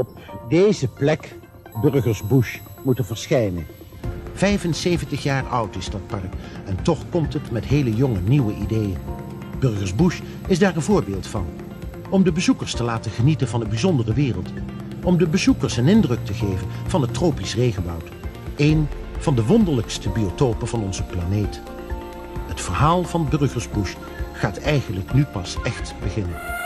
[0.00, 1.36] op deze plek
[1.82, 3.66] Burgers Bush moeten verschijnen.
[4.34, 6.32] 75 jaar oud is dat park
[6.66, 8.96] en toch komt het met hele jonge nieuwe ideeën.
[9.58, 11.46] Burgers Bush is daar een voorbeeld van.
[12.10, 14.48] Om de bezoekers te laten genieten van een bijzondere wereld.
[15.02, 18.08] Om de bezoekers een indruk te geven van het tropisch regenwoud.
[18.56, 18.88] Een
[19.18, 21.60] van de wonderlijkste biotopen van onze planeet.
[22.48, 23.94] Het verhaal van Burgers Bush
[24.32, 26.59] gaat eigenlijk nu pas echt beginnen.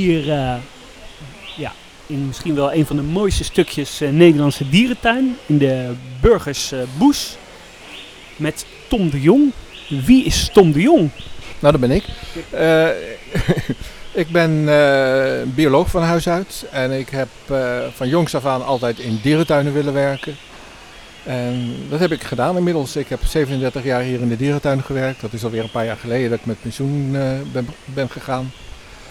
[0.00, 0.54] Hier eh,
[1.56, 1.72] ja,
[2.06, 5.36] in misschien wel een van de mooiste stukjes eh, Nederlandse dierentuin.
[5.46, 7.36] In de Burgers eh, Boes.
[8.36, 9.52] Met Tom de Jong.
[9.88, 11.10] Wie is Tom de Jong?
[11.58, 12.04] Nou, dat ben ik.
[14.12, 14.64] Ik ben
[15.54, 17.28] bioloog van huis uit en ik heb
[17.94, 20.36] van jongs af aan altijd in dierentuinen willen werken.
[21.24, 22.96] En dat heb ik gedaan inmiddels.
[22.96, 25.20] Ik heb 37 jaar hier in de dierentuin gewerkt.
[25.20, 27.12] Dat is alweer een paar jaar geleden dat ik met pensioen
[27.52, 28.52] ben, ben gegaan.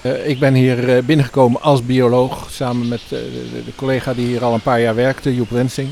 [0.01, 4.43] Eh, ik ben hier eh, binnengekomen als bioloog samen met eh, de, collega die hier
[4.43, 5.89] al een paar jaar werkte, Joep Rensing.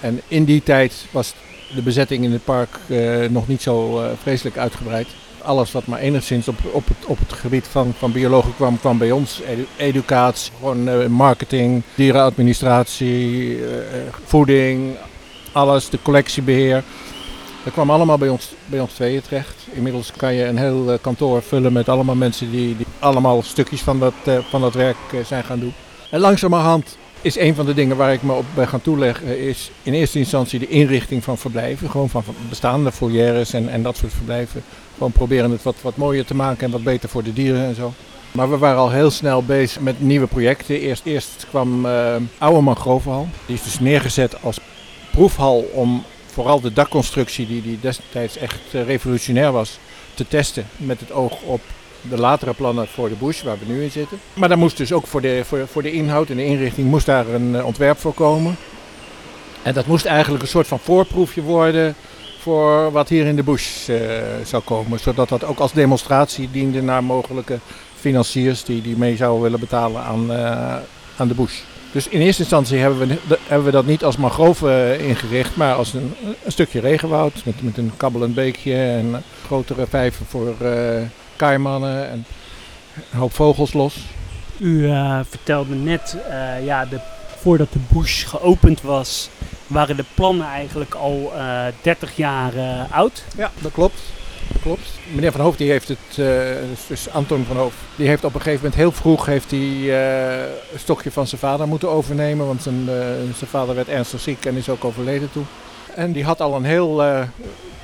[0.00, 1.34] En in die tijd was
[1.74, 2.78] de bezetting in het park
[3.30, 5.06] nog niet zo vreselijk uitgebreid.
[5.42, 8.98] Alles wat maar enigszins op, op, het, op het gebied van, van biologen kwam, kwam
[8.98, 9.40] bij ons.
[9.48, 13.58] Edu- educatie, gewoon marketing, dierenadministratie,
[14.24, 14.96] voeding,
[15.52, 16.82] alles, de collectiebeheer.
[17.64, 19.54] Dat kwam allemaal bij ons, bij ons tweeën terecht.
[19.72, 23.80] Inmiddels kan je een heel eh, kantoor vullen met allemaal mensen die, die allemaal stukjes
[23.80, 25.74] van dat, eh, van dat werk eh, zijn gaan doen.
[26.10, 29.70] En langzamerhand is een van de dingen waar ik me op ben gaan toeleggen, is
[29.82, 31.90] in eerste instantie de inrichting van verblijven.
[31.90, 34.62] Gewoon van bestaande foyeres en, en dat soort verblijven.
[34.94, 37.74] Gewoon proberen het wat, wat mooier te maken en wat beter voor de dieren en
[37.74, 37.92] zo.
[38.32, 40.80] Maar we waren al heel snel bezig met nieuwe projecten.
[40.80, 43.28] Eerst, eerst kwam eh Oude Mangrovenhal.
[43.46, 44.60] Die is dus neergezet als
[45.10, 49.78] proefhal om vooral de dakconstructie, die, die destijds echt eh, revolutionair was,
[50.14, 50.66] te testen.
[50.76, 51.60] Met het oog op
[52.00, 54.20] de latere plannen voor de bush, waar we nu in zitten.
[54.34, 57.06] Maar daar moest dus ook voor de, voor, voor de inhoud en de inrichting moest
[57.06, 58.56] daar een eh, ontwerp voor komen.
[59.62, 61.94] En dat moest eigenlijk een soort van voorproefje worden
[62.38, 63.98] voor wat hier in de bush eh,
[64.44, 65.00] zou komen.
[65.00, 67.58] Zodat dat ook als demonstratie diende naar mogelijke
[67.96, 70.32] financiers die, die mee zouden willen betalen aan,
[71.16, 71.60] aan de bush.
[71.92, 75.74] Dus in eerste instantie hebben we, hebben we dat niet als mangrove eh, ingericht, maar
[75.74, 76.14] als een,
[76.44, 81.02] een stukje regenwoud met, met een kabbelend beekje en grotere vijven voor eh
[81.36, 82.24] kaimannen en
[83.12, 83.96] een hoop vogels los.
[84.58, 87.00] U eh, vertelde net, eh, ja, de,
[87.40, 89.28] voordat de bush geopend was,
[89.66, 92.52] waren de plannen eigenlijk al eh 30 jaar
[92.90, 93.24] oud.
[93.36, 94.00] Ja, dat klopt.
[94.60, 94.90] Klopt.
[95.14, 96.16] Meneer Van Hoofd die heeft het, eh,
[96.70, 99.60] dus- dus Anton van Hoofd, die heeft op een gegeven moment heel vroeg heeft hij,
[99.60, 100.42] eh,
[100.72, 102.46] een stokje van zijn vader moeten overnemen.
[102.46, 102.94] Want zijn, eh,
[103.36, 105.46] zijn vader werd ernstig ziek en is ook overleden toen.
[105.94, 107.02] En die had al een heel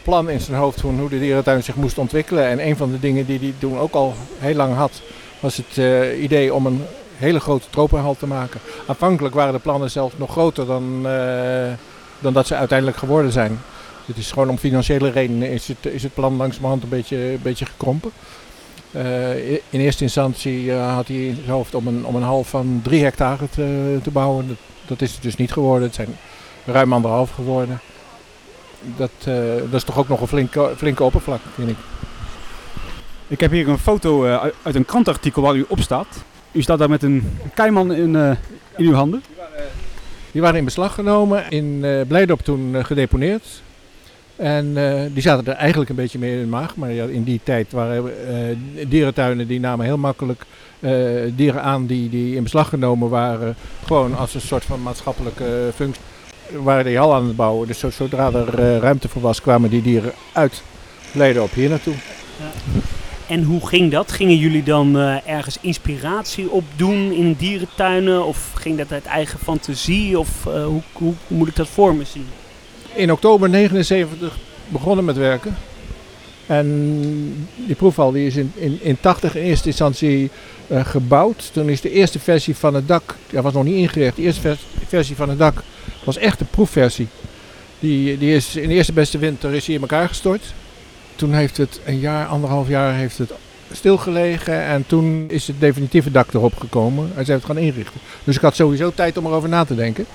[0.03, 2.47] plan in zijn hoofd hoe de dierentuin zich moest ontwikkelen.
[2.47, 5.00] En een van de dingen die hij toen ook al heel lang had,
[5.41, 5.85] was het
[6.21, 6.85] idee om een
[7.17, 8.61] hele grote tropenhal te maken.
[8.87, 11.03] Aanvankelijk waren de plannen zelfs nog groter dan,
[12.19, 13.61] dan dat ze uiteindelijk geworden zijn.
[14.08, 17.42] Het is gewoon om financiële redenen is het, is het plan langzamerhand een beetje, een
[17.42, 18.10] beetje gekrompen.
[18.92, 22.44] Eh, in eerste instantie eh, had hij in zijn hoofd om een, om een hal
[22.44, 24.48] van drie hectare te, te bouwen.
[24.48, 25.82] Dat, dat is het dus niet geworden.
[25.82, 26.16] Het zijn
[26.64, 27.80] ruim anderhalf geworden.
[28.96, 31.76] Dat, eh, dat is toch ook nog een flinke, flinke oppervlak, vind ik.
[33.26, 34.25] Ik heb hier een foto
[34.62, 36.25] uit- een krantartikel waar u op staat.
[36.52, 38.16] U staat daar met een keiman in,
[38.76, 39.22] in uw handen.
[40.32, 43.62] Die waren in beslag genomen, in Blijdorp toen gedeponeerd.
[44.38, 46.76] En eh, die zaten er eigenlijk een beetje mee in de maag.
[46.76, 48.56] Maar ja, in die tijd waren eh,
[48.88, 50.43] dierentuinen die namen heel makkelijk
[50.81, 50.93] eh,
[51.37, 53.54] dieren aan die, die in beslag genomen waren.
[53.87, 56.03] Gewoon als een soort van maatschappelijke functie.
[56.62, 57.66] Waren die al aan het bouwen.
[57.66, 60.62] Dus zo- zodra er ruimte voor was, kwamen die dieren uit
[61.12, 61.94] Blijdorp hier naartoe.
[63.28, 64.12] En hoe ging dat?
[64.12, 68.25] Gingen jullie dan ergens inspiratie opdoen in dierentuinen?
[68.26, 70.19] Of ging dat uit eigen fantasie?
[70.19, 70.62] Of hoe,
[70.93, 72.26] hoe, hoe moet ik dat voor me zien?
[72.99, 74.37] In oktober 79
[74.69, 75.56] begonnen met werken.
[76.47, 80.31] En die proefhal die is in, in, in 80 in eerste instantie
[80.67, 81.50] eh, gebouwd.
[81.53, 84.41] Toen is de eerste versie van het dak, dat was nog niet ingericht, de eerste
[84.41, 85.62] vers- versie van het dak
[86.05, 87.09] was echt de proefversie.
[87.79, 90.43] Die, die is in de eerste beste winter is die in elkaar gestort.
[91.17, 93.33] Toen heeft het een jaar, anderhalf jaar heeft het
[93.73, 98.00] stilgelegen en toen is het definitieve dak erop gekomen en ze hebben het gaan inrichten.
[98.25, 100.06] Dus ik had sowieso tijd om erover na te denken.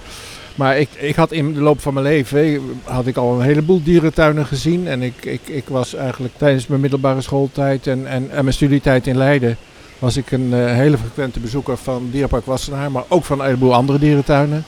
[0.56, 3.84] Maar ik, ik had in de loop van mijn leven had ik al een heleboel
[3.84, 4.88] dierentuinen gezien.
[4.88, 9.18] En ik, ik, ik was eigenlijk tijdens mijn middelbare schooltijd en, en, mijn studietijd in
[9.18, 9.58] Leiden...
[10.00, 13.74] was ik een eh, hele frequente bezoeker van Dierenpark Wassenaar, maar ook van een heleboel
[13.74, 14.66] andere dierentuinen.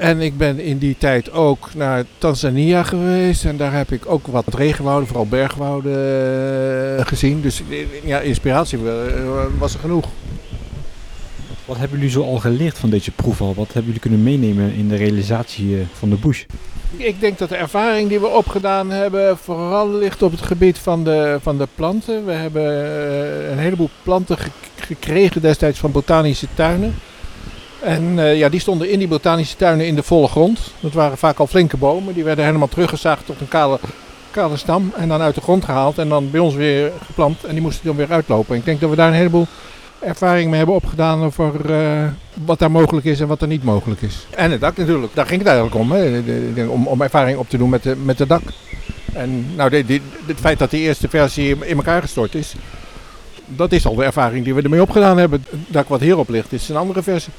[0.00, 3.44] En ik ben in die tijd ook naar Tanzania geweest.
[3.44, 5.96] En daar heb ik ook wat regenwouden, vooral bergwouden
[6.98, 7.40] eh, gezien.
[7.40, 10.06] Dus eh, ja, inspiratie eh, was er genoeg.
[11.70, 13.54] Wat hebben jullie zo al geleerd van deze proef al?
[13.54, 16.44] Wat hebben jullie kunnen meenemen in de realisatie eh, van de bush?
[16.96, 21.04] Ik denk dat de ervaring die we opgedaan hebben vooral ligt op het gebied van
[21.04, 22.24] de, van de planten.
[22.24, 26.94] We hebben eh, een heleboel planten ge- gekregen destijds van botanische tuinen.
[27.82, 30.58] En eh, ja, die stonden in die botanische tuinen in de volle grond.
[30.80, 32.14] Dat waren vaak al flinke bomen.
[32.14, 33.78] Die werden helemaal teruggezaagd tot een kale,
[34.30, 34.92] kale stam.
[34.96, 37.44] En dan uit de grond gehaald en dan bij ons weer geplant.
[37.44, 38.56] En die moesten dan weer uitlopen.
[38.56, 39.46] Ik denk dat we daar een heleboel
[40.00, 42.04] ervaring mee hebben opgedaan over eh,
[42.44, 44.26] wat daar mogelijk is en wat er niet mogelijk is.
[44.30, 45.92] En het dak natuurlijk, daar ging het eigenlijk om.
[45.92, 46.24] Hè?
[46.24, 48.42] De- de- om, om ervaring op te doen met, de, met het dak.
[49.12, 52.54] En nou, die- het feit dat die eerste versie in elkaar gestort is,
[53.46, 55.44] dat is al de ervaring die we ermee opgedaan hebben.
[55.50, 57.32] Het dak wat hierop ligt is een andere versie.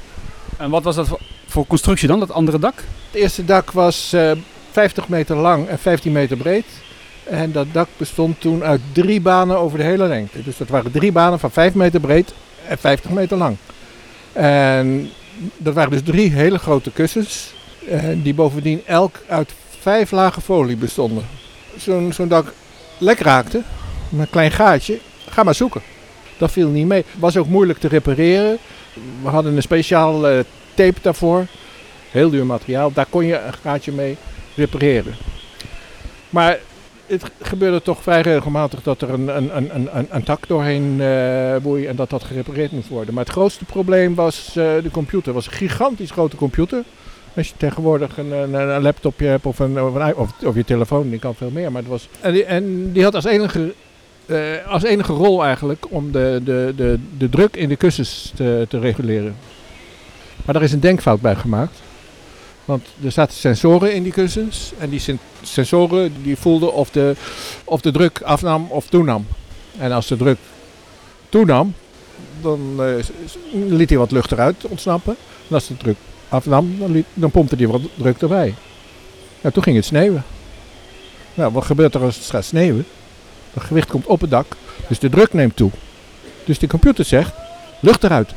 [0.58, 2.76] En wat was dat voor, voor constructie dan, dat andere dak?
[3.12, 4.32] Het eerste dak was eh,
[4.72, 6.66] 50 meter lang en 15 meter breed.
[7.24, 10.44] En dat dak bestond toen uit drie banen over de hele lengte.
[10.44, 12.34] Dus dat waren drie banen van 5 meter breed
[12.68, 13.58] en 50 meter lang.
[14.34, 15.10] En
[15.58, 17.54] dat waren dus drie hele grote kussens.
[17.88, 21.26] eh, die bovendien elk uit vijf lagen folie bestonden.
[21.78, 22.54] Zo'n zo'n dak
[22.98, 23.62] lek raakte,
[24.10, 25.00] met een klein gaatje,
[25.30, 25.82] ga maar zoeken.
[26.38, 27.06] Dat viel niet mee.
[27.20, 28.58] Was ook moeilijk te repareren.
[29.22, 30.40] We hadden een speciaal eh,
[30.74, 31.46] tape daarvoor.
[32.12, 32.92] Heel duur materiaal.
[32.94, 34.18] Daar kon je een gaatje mee
[34.56, 35.16] repareren.
[36.30, 36.60] Maar
[37.12, 40.98] het gebeurde toch vrij regelmatig dat er een, een, een, een, een, tak doorheen
[41.62, 43.14] boeide en dat dat gerepareerd moest worden.
[43.14, 45.26] Maar het grootste probleem was eh, de computer.
[45.26, 46.84] Het was een gigantisch grote computer.
[47.36, 49.82] Als je tegenwoordig een, een, laptopje hebt of, een,
[50.16, 51.72] of, of je telefoon, die kan veel meer.
[51.72, 53.74] Maar het was, en, die, en die had als enige,
[54.26, 54.38] eh,
[54.68, 58.80] als enige rol eigenlijk om de, de, de, de druk in de kussens te, te
[58.80, 59.36] reguleren.
[60.46, 61.82] Maar daar is een denkfout bij gemaakt.
[62.66, 64.72] Want er zaten sensoren in die kussens.
[64.80, 67.16] En die sen- sensoren die voelden of de,
[67.64, 69.26] of de druk afnam of toenam.
[69.78, 70.38] En als de druk
[71.30, 71.74] toenam,
[72.42, 73.06] dan eh,
[73.52, 75.16] liet hij wat lucht eruit ontsnappen.
[75.48, 75.98] En als de druk
[76.30, 76.78] afnam,
[77.14, 78.54] dan pompte hij wat druk erbij.
[79.42, 80.24] Nou, toen ging het sneeuwen.
[81.34, 82.86] Nou, wat gebeurt er als het gaat sneeuwen?
[83.54, 84.46] Het gewicht komt op het dak,
[84.88, 85.72] dus de druk neemt toe.
[86.46, 87.34] Dus de computer zegt,
[87.80, 88.34] lucht eruit.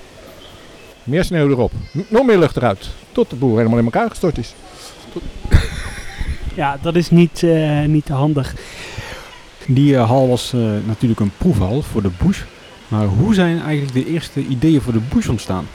[1.04, 1.72] Meer sneeuw erop.
[2.08, 2.88] Nog meer lucht eruit.
[3.12, 4.54] Tot de boer helemaal in elkaar gestort is.
[6.54, 8.54] Ja, dat is niet, eh, niet handig.
[9.66, 12.42] Die eh, hal was eh, natuurlijk een proefhal voor de bush.
[12.88, 15.66] Maar hoe zijn eigenlijk de eerste ideeën voor de bush ontstaan?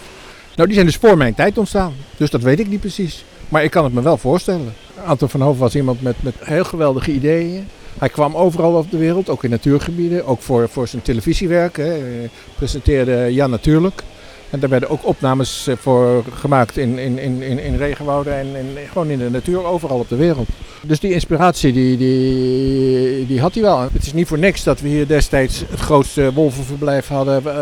[0.56, 1.94] Nou, die zijn dus voor mijn tijd ontstaan.
[2.18, 3.26] Dus dat weet ik niet precies.
[3.50, 4.74] Maar ik kan het me wel voorstellen.
[5.06, 7.68] Anton van Hoven was iemand met, met heel geweldige ideeën.
[7.98, 10.26] Hij kwam overal op de wereld, ook in natuurgebieden.
[10.26, 11.78] Ook voor, voor zijn televisiewerk.
[11.78, 11.84] Hè.
[11.84, 14.04] Hij presenteerde Ja Natuurlijk.
[14.50, 18.48] En daar werden ook opnames eh, voor gemaakt in, in, in, in, in regenwouden en,
[18.56, 20.48] en gewoon in de natuur, overal op de wereld.
[20.82, 23.80] Dus die inspiratie, die, die, die had hij wel.
[23.80, 27.54] Het is niet voor niks dat we hier destijds het grootste wolvenverblijf hadden eh,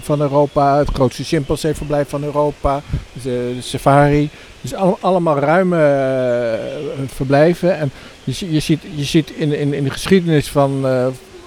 [0.00, 0.78] van Europa.
[0.78, 2.82] Het grootste chimpanseeverblijf van Europa.
[3.22, 4.30] De, safari.
[4.60, 7.78] Dus al- allemaal ruime eh, verblijven.
[7.78, 7.90] En
[8.24, 10.86] je, je ziet, je ziet in, in, in de geschiedenis van,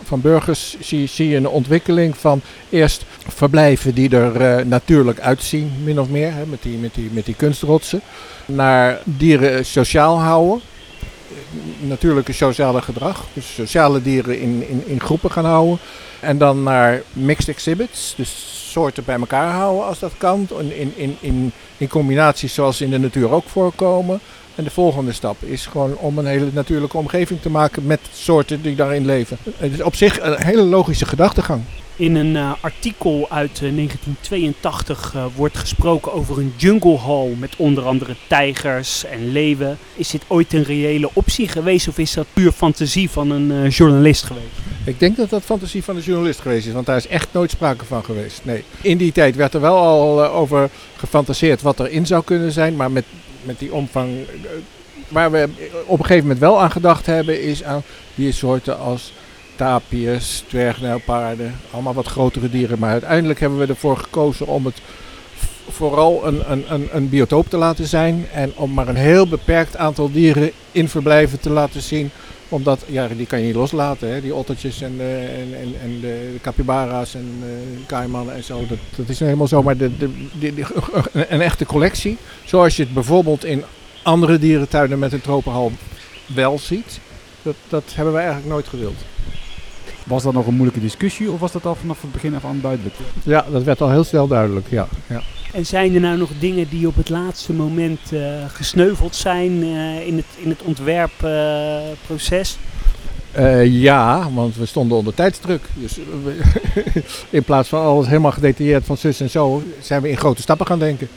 [0.10, 6.00] van burgers zie, je een ontwikkeling van eerst verblijven die er eh, natuurlijk uitzien, min
[6.00, 8.02] of meer, hè, met, die, met, die, met die kunstrotsen.
[8.46, 10.62] Naar dieren sociaal houden.
[11.80, 13.26] Natuurlijke sociale gedrag.
[13.34, 15.78] Dus sociale dieren in, in, in groepen gaan houden.
[16.20, 18.14] En dan naar mixed exhibits.
[18.18, 20.48] Dus soorten bij elkaar houden als dat kan.
[20.58, 24.20] In, in, in, in combinaties zoals in de natuur ook voorkomen.
[24.60, 28.62] En de volgende stap is gewoon om een hele natuurlijke omgeving te maken met soorten
[28.62, 29.38] die daarin leven.
[29.58, 31.62] Het is op zich een hele logische gedachtegang.
[31.96, 37.56] In een eh, artikel uit eh, 1982 eh, wordt gesproken over een jungle hall met
[37.58, 39.78] onder andere tijgers en leeuwen.
[39.96, 43.70] Is dit ooit een reële optie geweest of is dat puur fantasie van een eh,
[43.70, 44.70] journalist geweest?
[44.84, 47.52] Ik denk dat dat fantasie van de journalist geweest is, want daar is echt nooit
[47.52, 48.42] sprake van geweest.
[48.44, 48.64] Nee.
[48.82, 52.76] In die tijd werd er wel al eh, over gefantaseerd wat erin zou kunnen zijn,
[52.76, 53.06] maar met,
[53.44, 54.10] met die omvang.
[54.10, 54.50] eh,
[55.08, 55.50] waar we
[55.86, 57.84] op een gegeven moment wel aan gedacht hebben, is aan
[58.16, 59.14] diersoorten als
[59.56, 62.80] tapirs, dwergnijlpaarden, allemaal wat grotere dieren.
[62.80, 64.82] Maar uiteindelijk hebben we ervoor gekozen om het
[65.70, 69.78] vooral een, een, een, een biotoop te laten zijn en om maar een heel beperkt
[69.78, 72.12] aantal dieren in verblijven te laten zien
[72.50, 74.22] omdat, ja, die kan je niet loslaten, hè?
[74.22, 78.60] die ottertjes en, eh, en, en, de, capybara's en eh kaimannen en zo.
[78.68, 80.66] Dat, dat is nou helemaal zo, maar de, de, de-
[81.30, 83.64] een, echte collectie, zoals je het bijvoorbeeld in
[84.04, 85.72] andere dierentuinen met een tropenhal
[86.26, 87.00] wel ziet,
[87.42, 88.98] dat, dat hebben wij eigenlijk nooit gewild.
[90.10, 92.60] Was dat nog een moeilijke discussie of was dat al vanaf het begin af aan
[92.62, 92.96] duidelijk?
[93.24, 94.88] Ja, dat werd al heel snel duidelijk, ja.
[95.08, 95.22] ja.
[95.54, 100.08] En zijn er nou nog dingen die op het laatste moment eh, gesneuveld zijn eh,
[100.08, 102.58] in, het, in het ontwerpproces?
[103.32, 105.62] Eh, ja, want we stonden onder tijdsdruk.
[105.74, 106.40] Dus we-
[107.38, 110.66] in plaats van alles helemaal gedetailleerd van zus en zo, zijn we in grote stappen
[110.66, 111.08] gaan denken.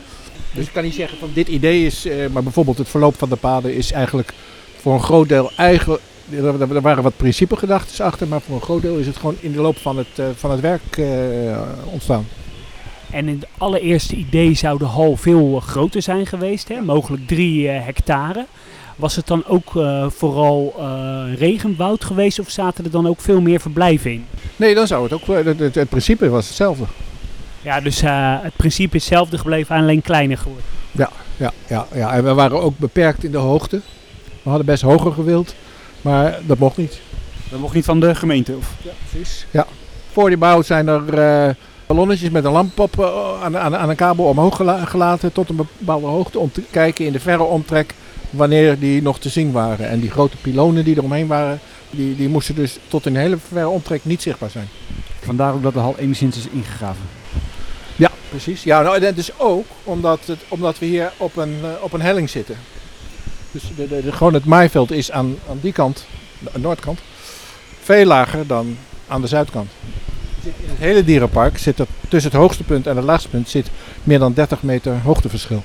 [0.55, 3.29] Dus ik kan niet zeggen van dit idee is, eh, maar bijvoorbeeld het verloop van
[3.29, 4.33] de paden is eigenlijk
[4.81, 6.03] voor een groot deel eigenlijk.
[6.31, 9.61] Er waren wat principegedachten achter, maar voor een groot deel is het gewoon in de
[9.61, 11.07] loop van het, eh, van het werk eh,
[11.85, 12.27] ontstaan.
[13.11, 16.81] En in het allereerste idee zou de hal veel groter zijn geweest, hè?
[16.81, 18.47] mogelijk drie eh, hectare.
[18.97, 19.73] Was het dan ook
[20.09, 20.75] vooral
[21.37, 24.27] regenwoud geweest of zaten er dan ook veel meer verblijven in?
[24.57, 25.27] Nee, dan zou het ook.
[25.27, 26.85] Het, het, het principe was hetzelfde.
[27.63, 30.65] Ja, dus het principe is hetzelfde gebleven, alleen kleiner geworden.
[30.91, 31.11] Ja,
[31.69, 32.13] ja, ja.
[32.13, 33.81] En we waren ook beperkt in de hoogte.
[34.43, 35.55] We hadden best hoger gewild,
[36.03, 37.01] maar dat mocht niet.
[37.51, 38.55] Dat mocht niet van de gemeente.
[38.57, 38.75] Of?
[38.83, 39.47] Ja, precies.
[39.51, 39.67] Ja.
[40.13, 41.55] Voor die bouw zijn er eh,
[41.87, 45.49] ballonnetjes met een lamp op, eh, aan, aan, aan een kabel omhoog gela- gelaten tot
[45.49, 47.95] een bepaalde hoogte om te kijken in de verre omtrek
[48.31, 49.89] wanneer die nog te zien waren.
[49.89, 53.39] En die grote pilonen die eromheen waren, die, die moesten dus tot in een hele
[53.49, 54.69] verre omtrek niet zichtbaar zijn.
[55.21, 57.03] Vandaar ook dat de hal enigszins is ingegraven.
[57.97, 58.63] Ja, precies.
[58.63, 61.93] Ja, nou, en dat is ook omdat, het, omdat we hier op een, eh, op
[61.93, 62.57] een helling zitten.
[63.53, 66.07] Dus de, de, de- gewoon het maaiveld is aan, aan die kant,
[66.39, 66.99] de noordkant,
[67.83, 68.77] veel lager dan
[69.09, 69.71] aan de zuidkant.
[70.45, 73.71] In het hele dierenpark zit er tussen het hoogste punt en het laagste punt zit
[74.05, 75.63] meer dan 30 meter hoogteverschil.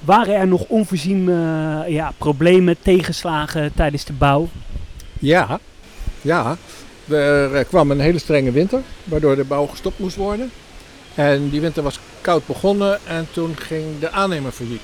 [0.00, 4.48] Waren er nog onvoorzien eh, ja, problemen, tegenslagen tijdens de bouw?
[5.18, 5.58] Ja,
[6.20, 6.56] ja.
[7.08, 10.50] Er kwam een hele strenge winter, waardoor de bouw gestopt moest worden.
[11.14, 14.80] En die winter was koud begonnen en toen ging de aannemer failliet.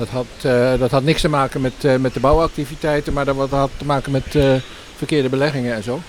[0.00, 3.50] Dat had, eh, dat had niks te maken met, eh, met de bouwactiviteiten, maar dat
[3.50, 4.54] had te maken met eh,
[4.96, 6.00] verkeerde beleggingen en zo.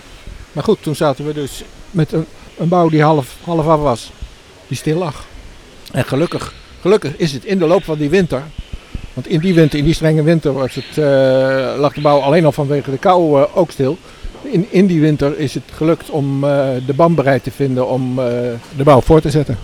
[0.51, 2.25] Maar goed, toen zaten we dus met een,
[2.57, 4.11] een bouw die half, half af was,
[4.67, 5.25] die stil lag.
[5.91, 8.43] En gelukkig, gelukkig is het in de loop van die winter,
[9.13, 10.97] want in die winter, in die strenge winter, was het,
[11.77, 13.97] lag de bouw alleen al vanwege de kou ook stil.
[14.41, 16.41] In, in die winter is het gelukt om
[16.85, 18.15] de band bereid te vinden om
[18.75, 19.57] de bouw voor te zetten.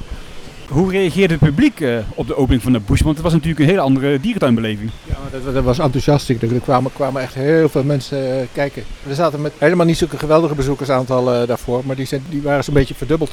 [0.67, 3.01] Hoe reageerde het publiek eh, op de opening van de Bush?
[3.01, 4.89] Want het was natuurlijk een hele andere dierentuinbeleving.
[5.03, 6.29] Ja, dat, dat was enthousiast.
[6.29, 8.83] Er kwamen, kwamen echt heel veel mensen eh, kijken.
[9.09, 12.63] Er zaten met helemaal niet zulke geweldige bezoekersaantal eh, daarvoor, maar die, zijn, die waren
[12.63, 13.31] zo'n beetje verdubbeld.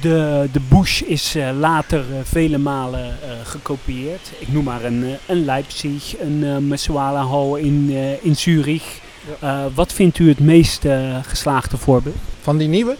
[0.00, 4.30] De, de Bush is eh, later vele malen eh, gekopieerd.
[4.38, 9.00] Ik noem maar een, eh, een Leipzig, een uh, Messuala-hal in, eh, in Zurich.
[9.40, 12.16] Eh, wat vindt u het meest eh, geslaagde voorbeeld?
[12.40, 12.96] Van die nieuwe,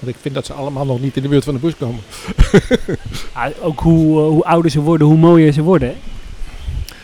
[0.00, 2.00] want ik vind dat ze allemaal nog niet in de buurt van de bus komen.
[3.62, 5.88] Ook hoe, eh, hoe ouder ze worden, hoe mooier ze worden.
[5.88, 5.94] hè?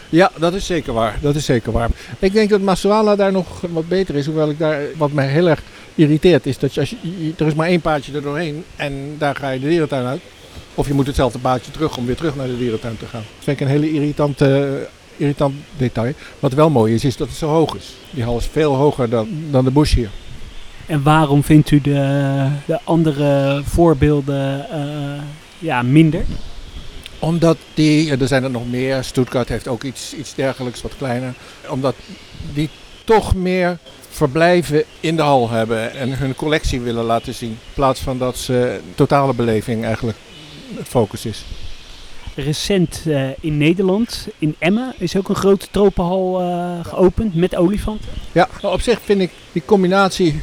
[0.08, 1.18] Ja, dat is zeker waar.
[1.20, 1.90] Dat is zeker waar.
[2.18, 4.26] Ik denk dat Masuala daar nog wat beter is.
[4.26, 5.62] Hoewel ik daar, wat mij heel erg
[5.94, 9.14] irriteert, is dat je, als je, je- er is maar één paadje er doorheen en
[9.18, 10.20] daar ga je de dierentuin uit.
[10.74, 13.22] Of je moet hetzelfde paadje terug om weer terug naar de dierentuin te gaan.
[13.36, 16.12] Dat vind ik een hele irritante, irritant detail.
[16.40, 17.94] Wat wel mooi is, is dat het zo hoog is.
[18.10, 20.10] Die hal is veel hoger dan, dan de bush hier.
[20.86, 25.22] En waarom vindt u de, de andere voorbeelden eh,
[25.58, 26.24] ja, minder?
[27.18, 31.34] Omdat die, er zijn er nog meer, Stuttgart heeft ook iets, iets dergelijks, wat kleiner.
[31.68, 31.94] Omdat
[32.54, 32.68] die
[33.04, 33.78] toch meer
[34.08, 37.50] verblijven in de hal hebben en hun collectie willen laten zien.
[37.50, 40.18] In plaats van dat ze totale beleving eigenlijk
[40.76, 41.44] het focus is.
[42.34, 48.08] Recent eh, in Nederland, in Emmen, is ook een grote tropenhal eh, geopend met olifanten.
[48.32, 50.42] Ja, maar op zich vind ik die combinatie,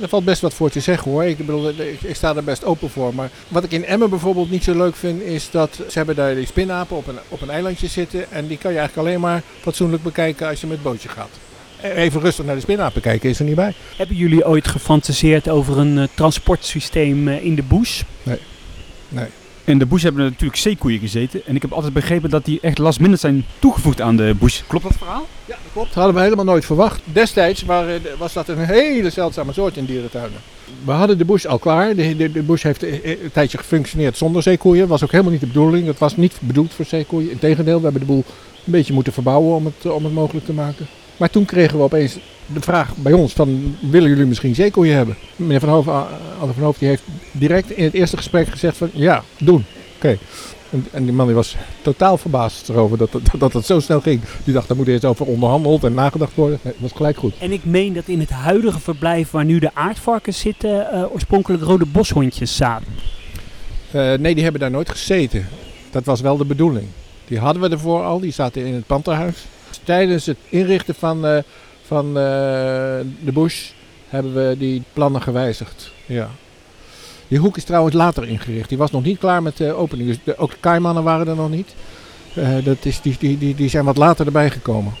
[0.00, 1.24] er valt best wat voor te zeggen hoor.
[1.24, 3.14] Ik, bedoel, ik, ik sta er best open voor.
[3.14, 6.34] Maar wat ik in Emmen bijvoorbeeld niet zo leuk vind, is dat ze hebben daar
[6.34, 8.30] die spinapen op een, op een eilandje zitten.
[8.30, 11.30] En die kan je eigenlijk alleen maar fatsoenlijk bekijken als je met het bootje gaat.
[11.82, 13.74] Even rustig naar de spinapen kijken is er niet bij.
[13.96, 18.02] Hebben jullie ooit gefantaseerd over een eh, transportsysteem eh, in de bush?
[19.64, 21.46] In de Bush hebben er natuurlijk zeekoeien gezeten.
[21.46, 24.60] En ik heb altijd begrepen dat die echt last minute zijn toegevoegd aan de Bush.
[24.66, 25.26] Klopt dat verhaal?
[25.44, 25.86] Ja, dat klopt.
[25.86, 27.00] Dat hadden we helemaal nooit verwacht.
[27.04, 30.40] Destijds waren, was dat een hele zeldzame soort in dierentuinen.
[30.84, 31.94] We hadden de bush al klaar.
[31.94, 34.80] De, de, de bush heeft een, een tijdje gefunctioneerd zonder zeekoeien.
[34.80, 35.86] Dat was ook helemaal niet de bedoeling.
[35.86, 37.30] Het was niet bedoeld voor zeekoeien.
[37.30, 38.24] Integendeel, we hebben de boel
[38.64, 40.86] een beetje moeten verbouwen om het, om het mogelijk te maken.
[41.22, 45.16] Maar toen kregen we opeens de vraag bij ons van, willen jullie misschien zeekoeien hebben?
[45.36, 45.88] Meneer Van Hoofd,
[46.40, 47.02] Anne Van Hoofd die heeft
[47.32, 49.64] direct in het eerste gesprek gezegd van, ja, doen.
[49.96, 50.18] Oké.
[50.70, 54.00] En, en die man die was totaal verbaasd erover dat, dat, dat het zo snel
[54.00, 54.20] ging.
[54.44, 56.58] Die dacht, daar moet eerst over onderhandeld en nagedacht worden.
[56.62, 57.34] Dat was gelijk goed.
[57.38, 61.62] En ik meen dat in het huidige verblijf waar nu de aardvarkens zitten, eh, oorspronkelijk
[61.62, 62.92] rode boshondjes zaten.
[63.90, 65.48] Eh, nee, die hebben daar nooit gezeten.
[65.90, 66.86] Dat was wel de bedoeling.
[67.26, 69.46] Die hadden we ervoor al, die zaten in het panterhuis.
[69.84, 71.38] Tijdens het inrichten van, eh,
[71.86, 72.14] van eh,
[73.24, 73.70] de bush
[74.08, 75.92] hebben we die plannen gewijzigd.
[76.06, 76.30] Ja.
[77.28, 78.68] Die hoek is trouwens later ingericht.
[78.68, 80.08] Die was nog niet klaar met de opening.
[80.08, 81.74] Dus de, ook de kaimannen waren er nog niet.
[82.34, 84.92] Eh, dat is, die, die, die, die zijn wat later erbij gekomen.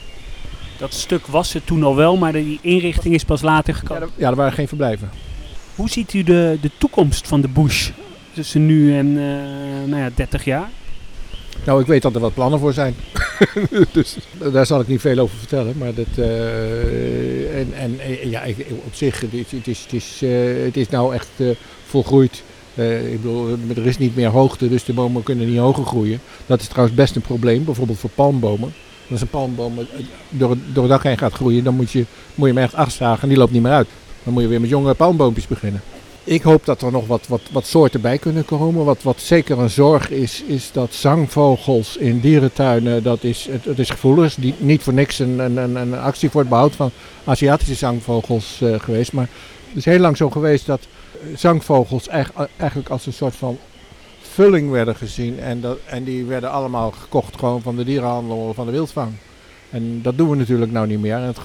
[0.78, 4.08] Dat stuk was er toen al wel, maar die inrichting is pas later gekomen.
[4.16, 5.10] ja, er waren geen verblijven.
[5.74, 7.90] Hoe ziet u de, de toekomst van de bush
[8.34, 10.68] tussen nu en eh, nou ja, 30 jaar?
[11.66, 12.94] Nou, ik weet dat er wat plannen voor zijn.
[13.92, 14.16] dus
[14.52, 15.74] daar zal ik niet veel over vertellen.
[15.78, 19.92] Maar dat, eh, en, en eh, ja, ik- op zich, het is, het is, het
[19.92, 20.30] is, eh,
[20.64, 21.46] het is nou echt eh,
[21.86, 22.42] volgroeid.
[22.74, 26.20] Eh, ik bedoel, er is niet meer hoogte, dus de bomen kunnen niet hoger groeien.
[26.46, 28.72] Dat is trouwens best een probleem, bijvoorbeeld voor palmbomen.
[29.10, 29.84] Als een palmboom eh,
[30.28, 32.04] door, door het dak heen gaat groeien, dan moet je,
[32.34, 33.88] moet je hem echt afzagen en die loopt niet meer uit.
[34.24, 35.80] Dan moet je weer met jonge palmboompjes beginnen.
[36.24, 38.84] Ik hoop dat er nog wat, wat, wat soorten bij kunnen komen.
[38.84, 43.78] Wat, wat zeker een zorg is, is dat zangvogels in dierentuinen, dat is, het, het
[43.78, 44.34] is gevoelig.
[44.34, 46.90] Die, niet voor niks een, een, een, actie voor het behoud van
[47.24, 49.12] Aziatische zangvogels eh, geweest.
[49.12, 49.28] Maar
[49.68, 50.80] het is heel lang zo geweest dat
[51.34, 53.58] zangvogels eigen- eigenlijk als een soort van
[54.20, 55.40] vulling werden gezien.
[55.40, 59.12] En, dat, en die werden allemaal gekocht gewoon van de dierenhandel of van de wildvang.
[59.70, 61.14] En dat doen we natuurlijk nou niet meer.
[61.14, 61.38] En het,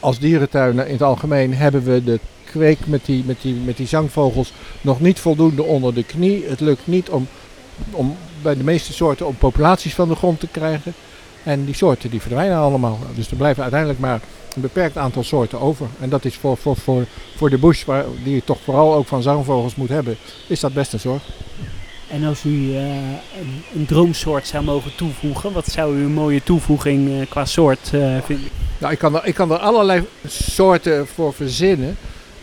[0.00, 3.86] als dierentuinen in het algemeen hebben we de kweek met die, met, die, met die
[3.86, 6.44] zangvogels nog niet voldoende onder de knie.
[6.46, 7.28] Het lukt niet om,
[7.90, 10.94] om bij de meeste soorten om populaties van de grond te krijgen.
[11.42, 12.98] En die soorten die verdwijnen allemaal.
[13.14, 14.20] Dus er blijven uiteindelijk maar
[14.54, 15.86] een beperkt aantal soorten over.
[16.00, 17.04] En dat is voor, voor, voor,
[17.36, 20.72] voor de bush, waar, die je toch vooral ook van zangvogels moet hebben, is dat
[20.72, 21.22] best een zorg.
[22.08, 22.84] En als u eh,
[23.74, 28.16] een, droomsoort zou mogen toevoegen, wat zou u een mooie toevoeging eh, qua soort eh,
[28.22, 28.48] vinden?
[28.78, 31.96] Nou, ik kan er, ik kan er allerlei soorten voor verzinnen.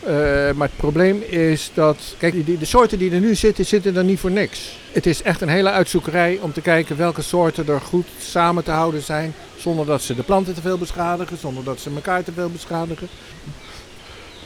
[0.03, 0.13] Eh,
[0.55, 4.03] maar het probleem is dat, kijk, die- de soorten die er nu zitten, zitten er
[4.03, 4.77] niet voor niks.
[4.91, 8.71] Het is echt een hele uitzoekerij om te kijken welke soorten er goed samen te
[8.71, 9.33] houden zijn.
[9.57, 13.07] Zonder dat ze de planten te veel beschadigen, zonder dat ze elkaar te veel beschadigen.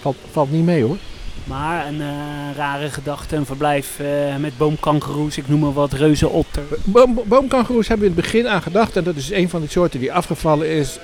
[0.01, 0.97] Valt, valt niet mee hoor.
[1.43, 2.07] Maar een eh,
[2.55, 6.63] rare gedachte, een verblijf eh, met boomkangeroes, ik noem maar wat, reuzenotter.
[6.83, 8.95] Boom, boomkangoeroes hebben we in het begin aan gedacht.
[8.97, 10.99] En dat is een van die soorten die afgevallen is.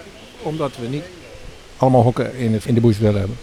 [0.46, 1.04] Omdat we niet
[1.78, 3.38] allemaal hokken in, het, in de bush willen hebben.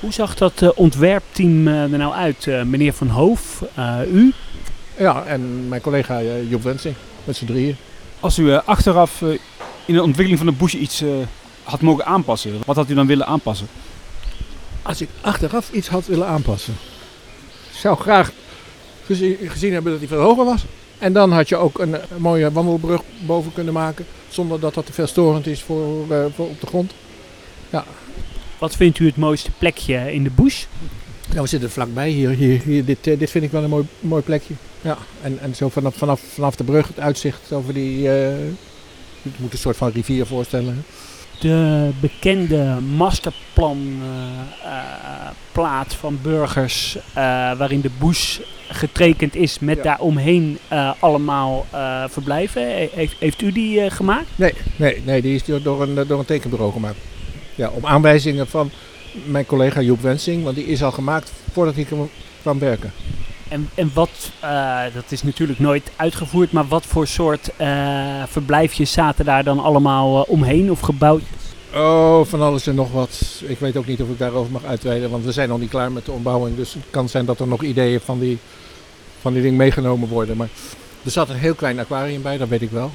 [0.00, 2.46] Hoe zag dat eh, ontwerpteam eh, er nou uit?
[2.46, 4.32] Eh, meneer Van Hoof, eh, u?
[4.98, 7.76] Ja, en mijn collega Joep Wensing, met z'n drieën.
[8.20, 9.22] Als u achteraf
[9.88, 11.08] in de ontwikkeling van de bush iets eh,
[11.62, 13.68] had mogen aanpassen, wat had u dan willen aanpassen?
[14.82, 16.74] Als ik achteraf iets had willen aanpassen.
[17.72, 18.32] Ik zou graag
[19.04, 20.64] gezien, gezien hebben dat hij veel hoger was.
[20.98, 24.06] En dan had je ook een, een mooie wandelbrug boven kunnen maken.
[24.28, 26.92] Zonder dat dat te veel storend is voor, eh, voor op de grond.
[28.58, 30.64] Wat vindt u het mooiste plekje in de bush?
[31.28, 32.30] Nou, we zitten vlakbij hier.
[32.30, 34.54] hier, hier dit, eh, dit vind ik wel een mooi, mooi plekje.
[34.80, 37.96] Ja, en, en zo vanaf, vanaf, vanaf de brug het uitzicht over die...
[37.96, 38.38] eh,
[39.22, 40.84] je moet een soort van rivier voorstellen.
[41.40, 47.02] De bekende masterplanplaat van burgers, eh,
[47.58, 49.82] waarin de bush getekend is met Ja.
[49.82, 52.62] daaromheen eh, allemaal eh, verblijven.
[52.62, 54.26] He- heeft, heeft u die eh, gemaakt?
[54.36, 56.96] Nee, nee, nee die is door, door, een, door een tekenbureau gemaakt.
[57.54, 58.70] Ja, op aanwijzingen van
[59.24, 60.44] mijn collega Joep Wensing.
[60.44, 62.92] Want die is al gemaakt voordat hij kwam, kwam werken.
[63.48, 68.92] En, en wat, eh, dat is natuurlijk nooit uitgevoerd, maar wat voor soort eh, verblijfjes
[68.92, 71.22] zaten daar dan allemaal eh, omheen of gebouwd?
[71.74, 73.42] Oh, van alles en nog wat.
[73.46, 75.10] Ik weet ook niet of ik daarover mag uitweiden.
[75.10, 76.56] Want we zijn nog niet klaar met de ombouwing.
[76.56, 78.38] Dus het kan zijn dat er nog ideeën van die,
[79.20, 80.36] van die ding meegenomen worden.
[80.36, 80.48] Maar
[81.04, 82.90] er zat een heel klein aquarium bij, dat weet ik wel.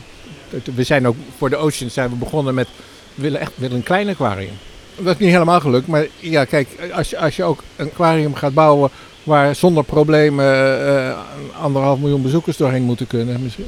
[0.76, 2.68] We zijn ook voor de Ocean zijn we begonnen met...
[3.16, 4.54] We willen echt willen een klein aquarium.
[4.96, 5.88] Dat is niet helemaal gelukt.
[5.88, 8.89] Maar ja, kijk, als je, als je ook een aquarium gaat bouwen...
[9.24, 10.46] waar zonder problemen
[10.88, 11.18] eh,
[11.62, 13.44] anderhalf miljoen bezoekers doorheen moeten kunnen...
[13.44, 13.66] Misschien,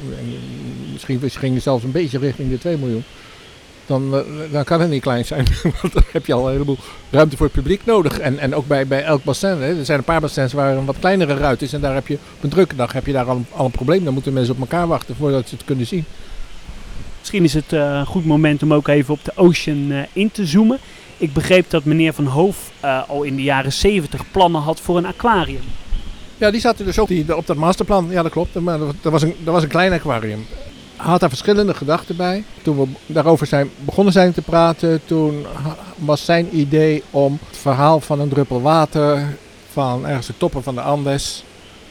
[0.92, 3.04] misschien, misschien zelfs een beetje richting de 2 miljoen...
[3.86, 4.20] Dan, eh,
[4.52, 5.46] dan kan het niet klein zijn.
[5.82, 6.76] Want dan heb je al een heleboel
[7.10, 8.18] ruimte voor het publiek nodig.
[8.18, 9.48] En, en ook bij, bij elk bassin.
[9.48, 9.78] Hè.
[9.78, 11.72] Er zijn een paar bassins waar een wat kleinere ruit is.
[11.72, 13.70] En daar heb je op een drukke dag heb je daar al, een- al een
[13.70, 14.04] probleem.
[14.04, 16.04] Dan moeten mensen op elkaar wachten voordat ze het kunnen zien.
[17.18, 20.30] Misschien is het eh, een goed moment om ook even op de Ocean eh, in
[20.30, 20.78] te zoomen.
[21.18, 24.96] Ik begreep dat meneer Van Hoof eh, al in de jaren 70 plannen had voor
[24.96, 25.62] een aquarium.
[26.36, 28.06] Ja, die zaten dus ook die, op dat masterplan.
[28.10, 28.54] Ja, dat klopt.
[28.54, 30.46] Maar dat, was een, dat was een klein aquarium.
[30.96, 32.44] Hij had daar verschillende gedachten bij.
[32.62, 35.46] Toen we daarover zijn, begonnen zijn te praten, toen
[35.96, 39.36] was zijn idee om het verhaal van een druppel water
[39.72, 41.44] van ergens de toppen van de Andes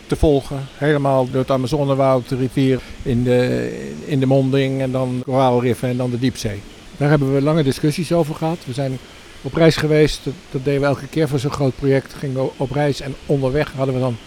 [0.08, 0.68] te volgen.
[0.78, 5.98] Helemaal door het Amazonewoud, de rivier in de, in de monding en dan koraalriffen en
[5.98, 6.62] dan de diepzee.
[6.98, 8.58] Daar hebben we lange discussies over gehad.
[8.66, 8.98] We zijn
[9.42, 12.14] op reis geweest, dat, deden we elke keer voor zo'n groot project.
[12.14, 14.18] Gingen we op reis en onderweg hadden we dan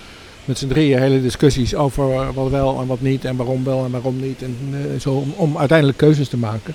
[0.44, 3.84] met z'n drieën hele discussies over eh, wat wel en wat niet en waarom wel
[3.84, 4.42] en waarom niet.
[4.42, 6.74] En eh, zo om, om uiteindelijk keuzes te maken.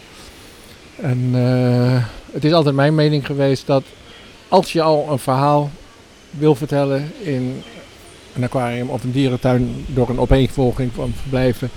[0.95, 3.83] En eh, het is altijd mijn mening geweest dat
[4.47, 5.71] als je al een verhaal
[6.29, 7.63] wil vertellen in
[8.35, 11.69] een aquarium of een dierentuin door een opeenvolging van verblijven,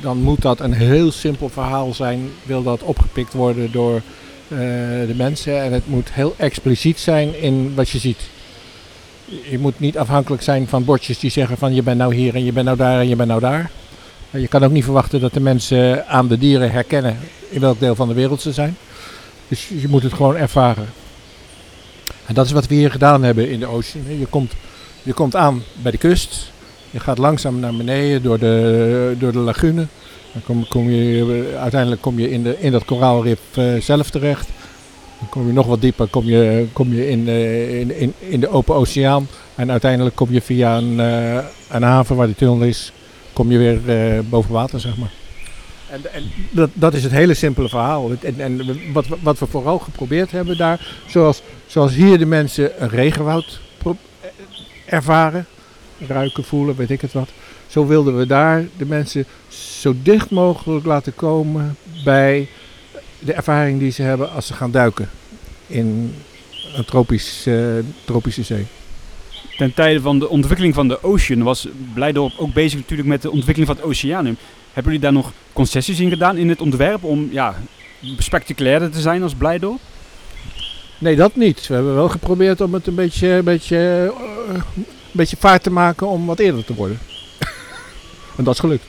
[0.00, 2.30] dan moet dat een heel simpel verhaal zijn.
[2.42, 3.94] Wil dat opgepikt worden door
[4.48, 4.58] eh,
[5.06, 8.20] de mensen en het moet heel expliciet zijn in wat je ziet.
[9.50, 12.44] Je moet niet afhankelijk zijn van bordjes die zeggen van je bent nou hier en
[12.44, 13.70] je bent nou daar en je bent nou daar.
[14.30, 17.94] Je kan ook niet verwachten dat de mensen aan de dieren herkennen in welk deel
[17.94, 18.76] van de wereld ze zijn.
[19.48, 20.88] Dus je moet het gewoon ervaren.
[22.26, 24.18] En dat is wat we hier gedaan hebben in de Ocean.
[24.18, 24.52] Je komt,
[25.02, 26.50] je komt aan bij de kust.
[26.90, 29.86] Je gaat langzaam naar beneden door de, door de lagune.
[30.32, 34.48] Dan kom, kom je, uiteindelijk kom je in, de, in dat koraalrif eh, zelf terecht.
[35.18, 38.40] Dan kom je nog wat dieper kom je, kom je in, eh, in, in, in
[38.40, 39.28] de open oceaan.
[39.54, 42.92] En uiteindelijk kom je via een, eh, een haven waar de tunnel is,
[43.32, 45.12] kom je weer boven water, zeg maar.
[45.90, 48.10] En, en dat, dat is het hele simpele verhaal.
[48.22, 48.60] En, en
[48.92, 53.60] wat, wat we vooral geprobeerd hebben daar, zoals, zoals hier de mensen een regenwoud
[54.86, 55.46] ervaren,
[56.06, 57.28] ruiken, voelen, weet ik het wat.
[57.66, 62.48] Zo wilden we daar de mensen zo dicht mogelijk laten komen bij
[63.18, 65.10] de ervaring die ze hebben als ze gaan duiken
[65.66, 66.14] in
[66.74, 67.54] een tropisch, eh,
[68.04, 68.66] tropische zee.
[69.56, 73.30] Ten tijde van de ontwikkeling van de Ocean was Blijdorp ook bezig natuurlijk met de
[73.30, 74.36] ontwikkeling van het Oceanum.
[74.72, 77.54] Hebben jullie daar nog concessies in gedaan in het ontwerp om ja,
[78.18, 79.80] spectaculairder te zijn als Blijdorp?
[80.98, 81.66] Nee, dat niet.
[81.66, 84.12] We hebben wel geprobeerd om het een beetje, een beetje,
[84.48, 84.84] eh,
[85.18, 86.98] beetje vaart te maken om wat eerder te worden.
[88.36, 88.84] en dat is gelukt.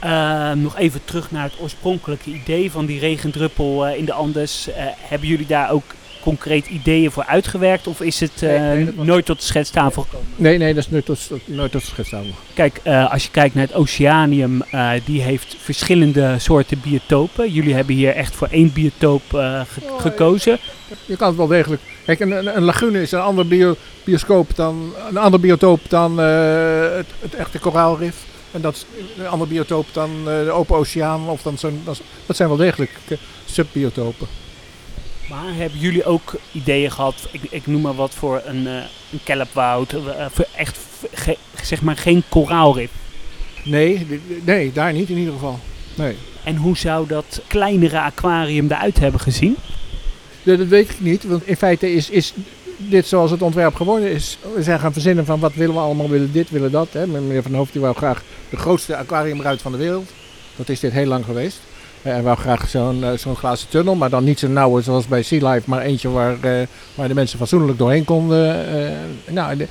[0.00, 4.68] Ehm, nog even terug naar het oorspronkelijke idee van die regendruppel eh, in de Andes.
[4.68, 5.82] Eh, hebben jullie daar ook
[6.20, 7.86] concreet ideeën voor uitgewerkt?
[7.86, 10.26] Of is het eh, Nee, nee, dat was- nooit tot de schetstafel gekomen?
[10.36, 12.30] Nee, nee, dat is nooit tot, nooit tot schetstafel.
[12.54, 17.52] Kijk, eh, als je kijkt naar het oceanium, eh, die heeft verschillende soorten biotopen.
[17.52, 20.58] Jullie hebben hier echt voor één biotoop eh, ge- Oh, gekozen.
[21.06, 21.82] Je kan het wel degelijk.
[22.08, 26.20] Kijk, een, een, een lagune is een ander bio, bioscoop dan een ander biotoop dan
[26.20, 28.16] eh, het, het echte koraalrif.
[28.50, 28.84] En dat is
[29.18, 31.28] een ander biotoop dan eh, de open oceaan.
[31.28, 32.00] Of dan zo'n, dat,
[32.36, 34.26] zijn wel degelijk eh, subbiotopen.
[35.28, 39.94] Maar hebben jullie ook ideeën gehad, ik, ik noem maar wat, voor een, een kelpwoud,
[40.32, 40.78] voor echt
[41.12, 42.90] ge- zeg maar geen koraalrif?
[43.64, 45.58] Nee, nee, daar niet in ieder geval.
[45.94, 46.16] Nee.
[46.44, 49.56] En hoe zou dat kleinere aquarium eruit hebben gezien?
[50.56, 52.34] Dat weet ik niet, want in feite is, is
[52.76, 54.38] dit zoals het ontwerp geworden is.
[54.54, 56.88] We zijn gaan verzinnen van wat willen we allemaal, willen dit, willen dat.
[56.92, 57.06] Hè.
[57.06, 60.10] Meneer Van Hoofd die wou graag de grootste aquariumruit van de wereld.
[60.56, 61.60] Dat is dit heel lang geweest.
[62.02, 65.06] Eh, Hij wou graag zo'n eh, zo'n glazen tunnel, maar dan niet zo'n nauwe zoals
[65.06, 68.56] bij Sea Life, maar eentje waar, eh, waar de mensen fatsoenlijk doorheen konden.
[69.30, 69.66] nou,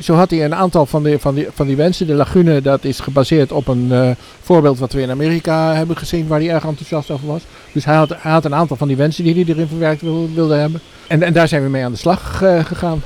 [0.00, 2.06] zo had hij een aantal van die, van, die, van die wensen.
[2.06, 6.38] De lagune, dat is gebaseerd op een voorbeeld wat we in Amerika hebben gezien, waar
[6.40, 7.42] hij erg enthousiast over was.
[7.72, 10.80] Dus hij had, een aantal van die wensen die hij erin verwerkt wil- wilde hebben.
[11.08, 13.02] En, en daar zijn we mee aan de slag gegaan.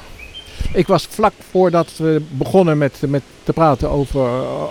[0.72, 4.28] Ik was vlak voordat we begonnen met, met te praten over,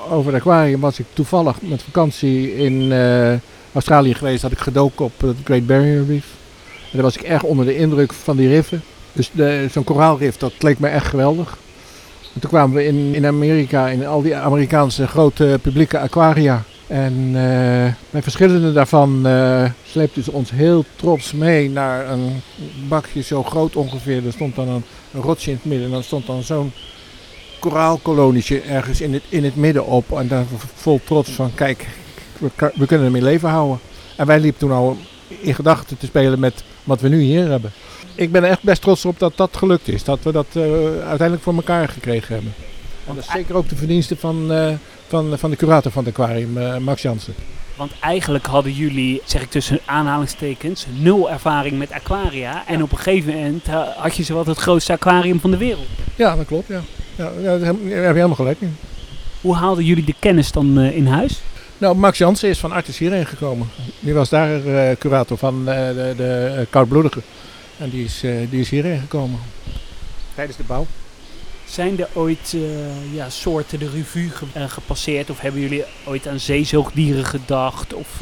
[0.09, 2.91] over het aquarium, was ik toevallig met vakantie in
[3.75, 4.41] Australië geweest.
[4.41, 6.25] Had ik gedoken op het Great Barrier Reef.
[6.83, 8.81] En daar was ik erg onder de indruk van die riffen.
[9.13, 9.31] Dus
[9.71, 11.57] zo'n koraalrif, dat leek me echt geweldig.
[12.33, 16.63] En toen kwamen we in, in Amerika, in al die Amerikaanse grote publieke aquaria.
[16.87, 22.41] En eh, bij verschillende daarvan eh, sleepten ze ons heel trots mee naar een
[22.87, 24.25] bakje zo groot ongeveer.
[24.25, 24.83] Er stond dan een,
[25.13, 26.71] een rotsje in het midden en dan stond dan zo'n
[27.59, 30.11] koraalkolonietje ergens in het, in het midden op.
[30.11, 31.87] En daar vol trots van, kijk,
[32.75, 33.79] we, kunnen ermee leven houden.
[34.15, 37.71] En wij liepen toen al in gedachten te spelen met wat we nu hier hebben.
[38.15, 40.03] Ik ben er echt best trots op dat dat gelukt is.
[40.03, 40.63] Dat we dat eh,
[40.97, 42.53] uiteindelijk voor elkaar gekregen hebben.
[43.07, 44.73] En dat is zeker ook de verdienste van, eh,
[45.07, 47.33] van, van de curator van het aquarium, eh, Max Jansen.
[47.75, 52.67] Want eigenlijk hadden jullie, zeg ik tussen aanhalingstekens, nul ervaring met aquaria.
[52.67, 55.87] En op een gegeven moment had je zowat het grootste aquarium van de wereld.
[56.15, 56.67] Ja, dat klopt.
[56.67, 56.81] Ja.
[57.15, 58.77] Ja, daar heb je helemaal gelijk in.
[59.41, 61.41] Hoe haalden jullie de kennis dan in huis?
[61.77, 63.67] Nou, Max Jansen is van Artis hierheen gekomen.
[63.99, 67.21] Die was daar eh, curator van eh, de, de eh, koudbloedige.
[67.77, 69.39] En die is, die is hierheen gekomen.
[70.35, 70.85] Tijdens de bouw.
[71.65, 72.55] Zijn er ooit
[73.13, 75.29] ja, soorten de revue ge- gepasseerd?
[75.29, 77.93] Of hebben jullie ooit aan zeezoogdieren gedacht?
[77.93, 78.21] Of,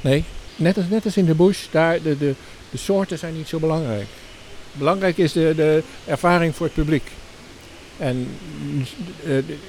[0.00, 0.24] Nee,
[0.56, 2.34] net als, net als in de bush, daar, de, de,
[2.70, 4.06] de soorten zijn niet zo belangrijk.
[4.72, 7.10] Belangrijk is de, de ervaring voor het publiek.
[7.98, 8.28] En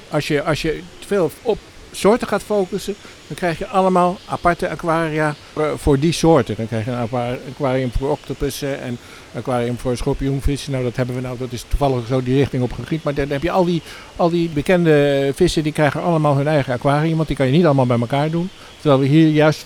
[0.10, 1.58] als je, als je te veel op
[1.92, 2.96] soorten gaat focussen,
[3.28, 5.36] dan krijg je allemaal aparte aquaria
[5.76, 6.56] voor, die soorten.
[6.56, 8.98] Dan krijg je een aqua- aquarium voor octopussen en
[9.36, 10.72] aquarium voor schorpioenvissen.
[10.72, 12.72] Nou, dat hebben we nou, dat is toevallig zo die richting op.
[13.04, 13.82] Maar dan heb je al die,
[14.16, 17.66] al die bekende vissen, die krijgen allemaal hun eigen aquarium, want die kan je niet
[17.66, 18.50] allemaal bij elkaar doen.
[18.80, 19.66] Terwijl we hier juist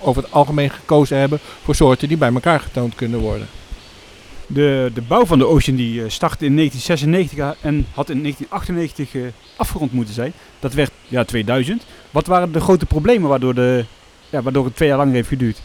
[0.00, 3.46] over het algemeen gekozen hebben voor soorten die bij elkaar getoond kunnen worden.
[4.46, 9.14] De, de bouw van de Ocean die eh, startte in 1996 en had in 1998
[9.14, 9.22] eh,
[9.60, 10.32] afgerond moeten zijn.
[10.58, 11.82] Dat werd ja, 2000.
[12.10, 13.84] Wat waren de grote problemen waardoor, de,
[14.30, 15.60] ja, waardoor het twee jaar langer heeft geduurd?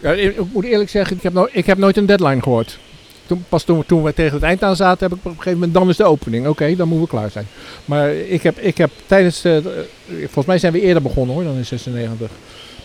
[0.00, 2.78] Ik moet eerlijk zeggen, ik heb, no ik heb nooit een deadline gehoord.
[3.26, 5.52] Toen, pas toen, toen we tegen het eind aan zaten, heb ik op een gegeven
[5.58, 6.46] moment, dan is de opening.
[6.46, 7.46] Oké, dan moeten we klaar zijn.
[7.84, 9.86] Maar ik heb, ik heb tijdens, de, de-
[10.20, 12.30] volgens mij zijn we eerder begonnen hoor, dan in 96.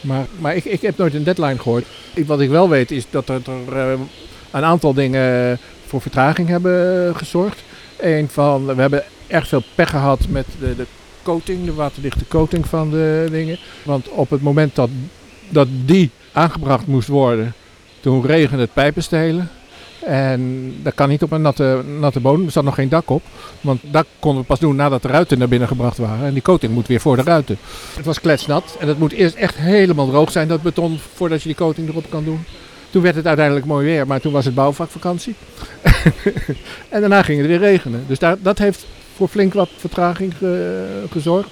[0.02, 1.86] Maar, maar ik, ik heb nooit een deadline gehoord.
[2.26, 3.41] Wat ik wel weet is dat er,
[3.74, 3.91] eh,
[4.52, 7.63] een aantal dingen voor vertraging hebben eh, gezorgd.
[8.00, 10.86] Een van, we hebben erg veel pech gehad met de, de
[11.24, 13.58] coating, de waterdichte coating van de dingen.
[13.84, 14.89] Want op het moment dat,
[15.50, 17.54] dat die aangebracht moest worden,
[18.00, 19.50] toen regende het pijpenstelen.
[20.06, 22.46] En dat kan niet op een natte, natte bodem.
[22.46, 23.24] Er zat nog geen dak op.
[23.62, 26.26] Want dat konden we pas doen nadat de ruiten naar binnen gebracht waren.
[26.26, 27.58] En die coating moet weer voor de ruiten.
[27.96, 28.78] Het was kletsnat.
[28.80, 32.06] En het moet eerst echt helemaal droog zijn, dat beton, voordat je die coating erop
[32.10, 32.46] kan doen.
[32.89, 35.36] Toen werd het uiteindelijk mooi weer, maar toen was het bouwvakvakantie.
[36.89, 38.04] en daarna ging het weer regenen.
[38.08, 38.86] Dus daar, dat heeft
[39.21, 41.49] voor flink wat vertraging ge- gezorgd.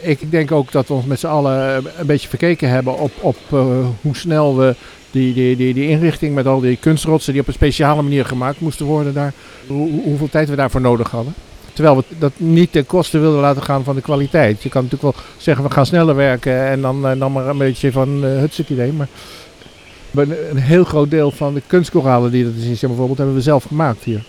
[0.00, 3.36] Ik denk ook dat we ons met z'n allen een beetje verkeken hebben op, op
[3.50, 4.74] eh, hoe snel we
[5.10, 8.60] die, die, die, die inrichting met al die kunstrotsen die op een speciale manier gemaakt
[8.60, 9.32] moesten worden daar,
[9.66, 11.34] hoe, hoe- hoeveel tijd we daarvoor nodig hadden.
[11.72, 14.62] Terwijl we dat niet ten koste wilden laten gaan van de kwaliteit.
[14.62, 17.58] Je kan natuurlijk wel zeggen we gaan sneller werken en dan, eh, dan maar een
[17.58, 18.92] beetje van uh, hutsik idee.
[18.92, 19.08] Maar
[20.14, 23.64] een, heel groot deel van de kunstkoralen die te zien zijn bijvoorbeeld hebben we zelf
[23.64, 24.22] gemaakt hier.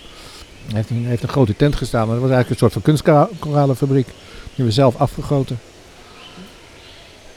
[0.69, 2.81] Hij heeft een, heeft een grote tent gestaan en dat was eigenlijk een soort van
[2.81, 4.07] kunstkoralenfabriek.
[4.55, 5.59] Die we zelf afgegoten.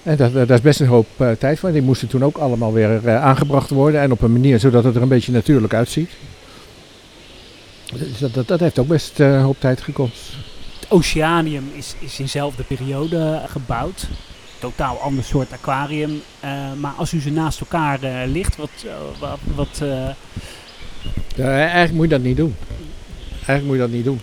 [0.02, 1.72] En daar, daar is best een hoop eh, tijd voor.
[1.72, 4.00] Die moesten toen ook allemaal weer eh, aangebracht worden.
[4.00, 6.10] En op een manier zodat het er een beetje natuurlijk uitziet.
[7.92, 10.32] Dus dat, dat, dat heeft ook best eh, een hoop tijd gekost.
[10.80, 14.08] Het Oceanium is, is in dezelfde periode gebouwd.
[14.58, 16.22] Totaal ander soort aquarium.
[16.80, 18.70] Maar als u ze naast elkaar ligt, wat,
[19.18, 19.82] wat, wat
[21.34, 22.54] Ja, eigenlijk moet je dat niet doen.
[23.46, 24.20] Eigenlijk moet je dat niet doen.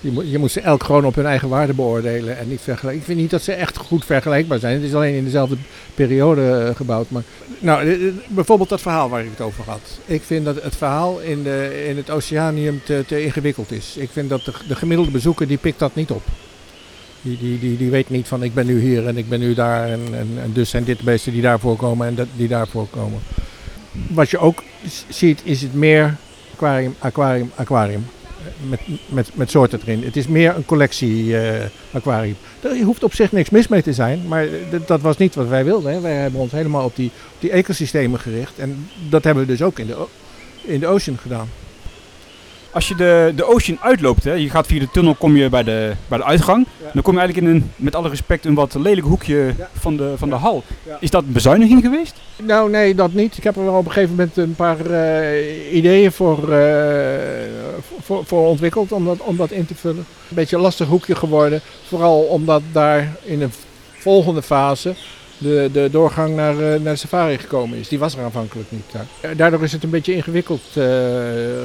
[0.00, 3.00] Je moet, je ze elk gewoon op hun eigen waarde beoordelen en niet vergelijken.
[3.00, 4.74] Ik vind niet dat ze echt goed vergelijkbaar zijn.
[4.74, 5.56] Het is alleen in dezelfde
[5.94, 7.10] periode eh, gebouwd.
[7.10, 7.22] Maar,
[7.58, 9.98] nou, eh, eh, bijvoorbeeld dat verhaal waar ik het over had.
[10.04, 13.96] Ik vind dat het verhaal in, de, in het Oceanium te, te ingewikkeld is.
[13.96, 16.22] Ik vind dat de, de gemiddelde bezoeker die pikt dat niet op.
[17.22, 19.54] Die, die, die, die weet niet van ik ben nu hier en ik ben nu
[19.54, 19.88] daar.
[19.88, 23.20] En, en, dus zijn dit de beesten die daar voorkomen en dat, die daar voorkomen.
[24.08, 24.62] Wat je ook
[25.08, 26.16] ziet is het meer
[26.52, 28.06] aquarium, aquarium, aquarium.
[28.68, 30.04] Met, met, met soorten erin.
[30.04, 32.36] Het is meer een collectie eh, aquarium.
[32.60, 35.48] Er hoeft op zich niks mis mee te zijn, maar d- dat was niet wat
[35.48, 35.92] wij wilden.
[35.92, 36.00] Hè.
[36.00, 38.58] Wij hebben ons helemaal op die, op die ecosystemen gericht.
[38.58, 40.04] En dat hebben we dus ook in de,
[40.62, 41.48] in de ocean gedaan.
[42.76, 45.62] Als je de, de Ocean uitloopt, hè, je gaat via de tunnel, kom je bij
[45.62, 46.66] de, bij de uitgang.
[46.82, 46.90] Ja.
[46.92, 49.68] Dan kom je eigenlijk in een, met alle respect, een wat lelijk hoekje Ja.
[49.72, 50.62] van de, van de hal.
[51.00, 52.14] Is dat een bezuiniging geweest?
[52.42, 53.36] Nou, nee, dat niet.
[53.36, 57.18] Ik heb er wel op een gegeven moment een paar eh, ideeën voor, eh,
[58.02, 60.06] voor, voor ontwikkeld om dat, om dat in te vullen.
[60.28, 61.60] Een beetje een lastig hoekje geworden.
[61.88, 63.48] Vooral omdat daar in de
[63.98, 64.94] volgende fase
[65.38, 67.88] de, de doorgang naar, eh, naar de safari gekomen is.
[67.88, 68.92] Die was er aanvankelijk niet.
[68.92, 69.36] daar.
[69.36, 70.62] Daardoor is het een beetje ingewikkeld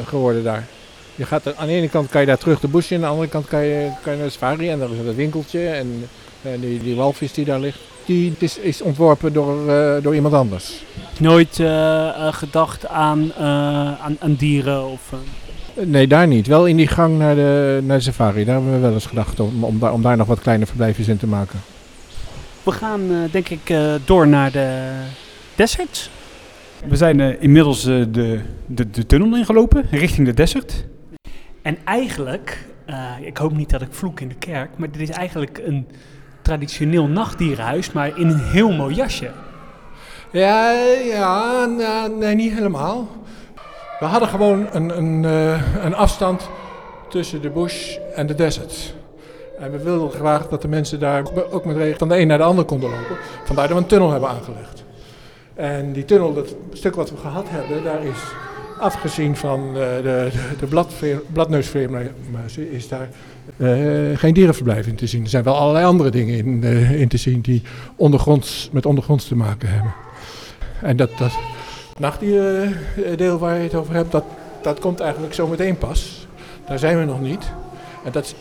[0.06, 0.68] geworden daar.
[1.16, 3.08] Je gaat er, aan de ene kant kan je daar terug de in, aan de
[3.08, 6.08] andere kant kan je, kan je naar de safari en daar is dat winkeltje en,
[6.42, 7.80] en die, die walvis die daar ligt.
[8.06, 10.84] Die is, is ontworpen door, eh, door iemand anders.
[11.20, 13.44] nooit eh, eh, gedacht aan, eh,
[14.02, 15.02] aan, aan dieren of...
[15.12, 15.18] eh,
[15.86, 16.48] Nee, daar niet.
[16.48, 18.44] Wel in die gang naar de, naar de safari.
[18.46, 21.08] Daar hebben we wel eens gedacht om, om, daar, om daar nog wat kleine verblijfjes
[21.08, 21.60] in te maken.
[22.64, 24.90] We gaan eh, denk ik eh, door naar de
[25.56, 26.10] desert.
[26.88, 30.84] We zijn eh, inmiddels eh, de, de, de tunnel ingelopen, richting de desert.
[31.62, 35.10] En eigenlijk, eh, ik hoop niet dat ik vloek in de kerk, maar dit is
[35.10, 35.88] eigenlijk een
[36.42, 39.32] traditioneel nachtdierenhuis, maar in een heel mooi jasje.
[40.32, 40.72] Ja,
[41.04, 43.08] ja nou, nee, niet helemaal.
[44.00, 46.50] We hadden gewoon een, een, eh, een afstand
[47.10, 48.94] tussen de bush en de desert.
[49.60, 52.38] En we wilden graag dat de mensen daar ook met regen van de een naar
[52.38, 53.18] de ander konden lopen.
[53.44, 54.84] Vandaar dat we een tunnel hebben aangelegd.
[55.54, 58.20] En die tunnel, dat stuk wat we gehad hebben, daar is
[58.82, 60.68] afgezien van eh, de, de,
[62.72, 63.10] is daar
[63.58, 65.24] eh, geen dierenverblijf in te zien.
[65.24, 67.62] Er zijn wel allerlei andere dingen in, eh, in te zien die
[67.96, 69.94] ondergronds, met ondergronds te maken hebben.
[70.82, 71.32] En dat, dat
[71.98, 74.24] nachtdierendeel waar je het over hebt, dat,
[74.62, 76.28] dat komt eigenlijk zo meteen pas.
[76.68, 77.52] Daar zijn we nog niet.
[78.06, 78.36] En dat is,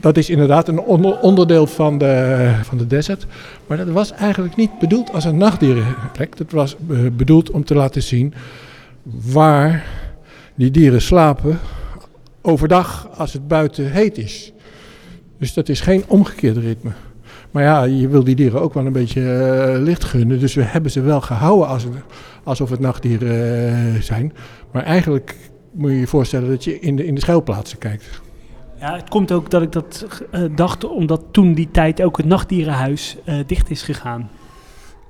[0.00, 3.26] dat is inderdaad een onder- onderdeel van de, van de desert.
[3.66, 6.36] Maar dat was eigenlijk niet bedoeld als een nachtdierenplek.
[6.36, 6.76] Dat was
[7.12, 8.34] bedoeld om te laten zien
[9.32, 9.84] waar
[10.54, 11.58] die dieren slapen
[12.42, 14.52] overdag als het buiten heet is.
[15.38, 16.90] Dus dat is geen omgekeerde ritme.
[17.50, 20.40] Maar ja, je wil die dieren ook wel een beetje eh, licht gunnen.
[20.40, 21.86] Dus we hebben ze wel gehouden als,
[22.44, 24.32] alsof het nachtdieren eh, zijn.
[24.72, 25.36] Maar eigenlijk
[25.72, 28.20] moet je je voorstellen dat je in de, in de schuilplaatsen kijkt.
[28.80, 32.26] Ja, het komt ook dat ik dat eh, dacht omdat toen die tijd ook het
[32.26, 33.16] nachtdierenhuis
[33.46, 34.30] dicht is gegaan.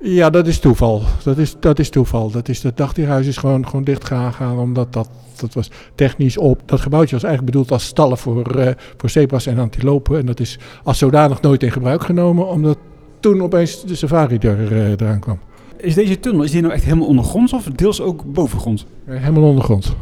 [0.09, 1.03] Ja, dat is toeval.
[1.25, 2.31] Dat is, dat is toeval.
[2.31, 6.63] Dat, is, dat dagdierhuis is gewoon, gewoon dicht gegaan omdat dat, dat was technisch op.
[6.65, 10.19] Dat gebouwtje was eigenlijk bedoeld als stallen voor, eh voor zebra's en antilopen.
[10.19, 12.79] En dat is als zodanig nooit in gebruik genomen omdat
[13.21, 15.39] toen opeens de safari er, eh, eraan kwam.
[15.77, 18.87] Is deze tunnel, is die nou echt helemaal ondergronds of deels ook bovengronds?
[19.07, 19.95] Eh, Helemaal ondergrond.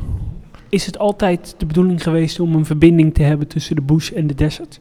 [0.69, 4.27] Is het altijd de bedoeling geweest om een verbinding te hebben tussen de bush en
[4.27, 4.81] de desert?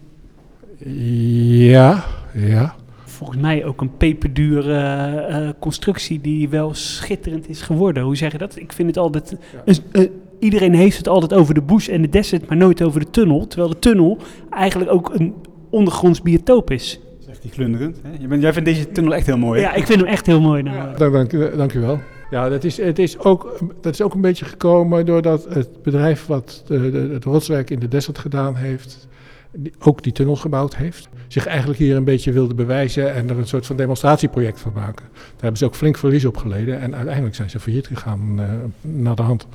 [0.86, 2.76] Ja, ja.
[3.24, 8.04] Volgens mij ook een peperdure eh, eh, constructie die wel schitterend is geworden.
[8.04, 8.56] Hoe zeg je dat?
[8.58, 9.36] Ik vind het altijd...
[9.66, 10.08] een- eh,
[10.40, 13.48] iedereen heeft het altijd over de bush en de desert, maar nooit over de tunnel.
[13.48, 14.18] Terwijl de tunnel
[14.50, 15.34] eigenlijk ook een
[15.70, 17.00] ondergronds biotoop is.
[17.20, 18.00] Zegt die glunderend.
[18.04, 18.10] Hè?
[18.22, 19.62] Je bent, jij vindt deze tunnel echt heel mooi.
[19.62, 19.68] hè?
[19.68, 20.64] Ja, ik vind hem echt heel mooi.
[20.64, 20.98] Nou.
[20.98, 22.00] Dank, dank, u- dank u wel.
[22.30, 26.26] Ja, dat is, het is ook, dat is ook een beetje gekomen doordat het bedrijf
[26.26, 29.08] wat de, de, het rotswerk in de desert gedaan heeft,
[29.56, 33.38] die- ook die tunnel gebouwd heeft, zich eigenlijk hier een beetje wilde bewijzen en er
[33.38, 35.06] een soort van demonstratieproject van maken.
[35.14, 38.46] Daar hebben ze ook flink verlies op geleden en uiteindelijk zijn ze failliet gegaan eh
[38.82, 39.48] naar de hand.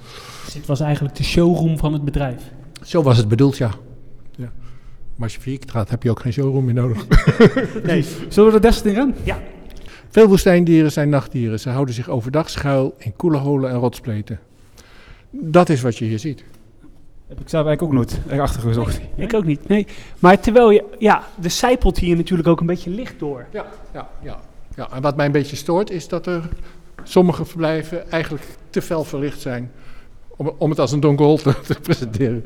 [0.45, 2.43] Dus dit was eigenlijk de showroom van het bedrijf.
[2.83, 3.71] Zo was het bedoeld, ja.
[4.37, 4.53] ja.
[5.15, 7.07] Maar als je failliet gaat, heb je ook geen showroom meer nodig.
[7.85, 8.05] Nee.
[8.29, 9.15] Zullen we de desert in gaan?
[10.11, 11.61] Veel woestijndieren zijn nachtdieren.
[11.61, 14.39] Ze houden zich overdag schuil in koele holen en rotspleten.
[15.31, 16.45] Dat is wat je hier ziet.
[17.29, 19.01] Heb ik zelf eigenlijk ook nooit echt achtergezocht.
[19.17, 19.87] Ik ook niet, nee.
[20.19, 20.85] Maar terwijl je...
[20.99, 23.47] Ja, er zijpelt hier natuurlijk ook een beetje licht door.
[23.53, 24.41] Ja, ja, ja.
[24.77, 24.91] ja.
[24.91, 26.49] En wat mij een beetje stoort is dat er
[27.03, 29.73] sommige verblijven eigenlijk te fel verlicht zijn.
[30.29, 32.45] Om, om het als een donker hol te, te presenteren.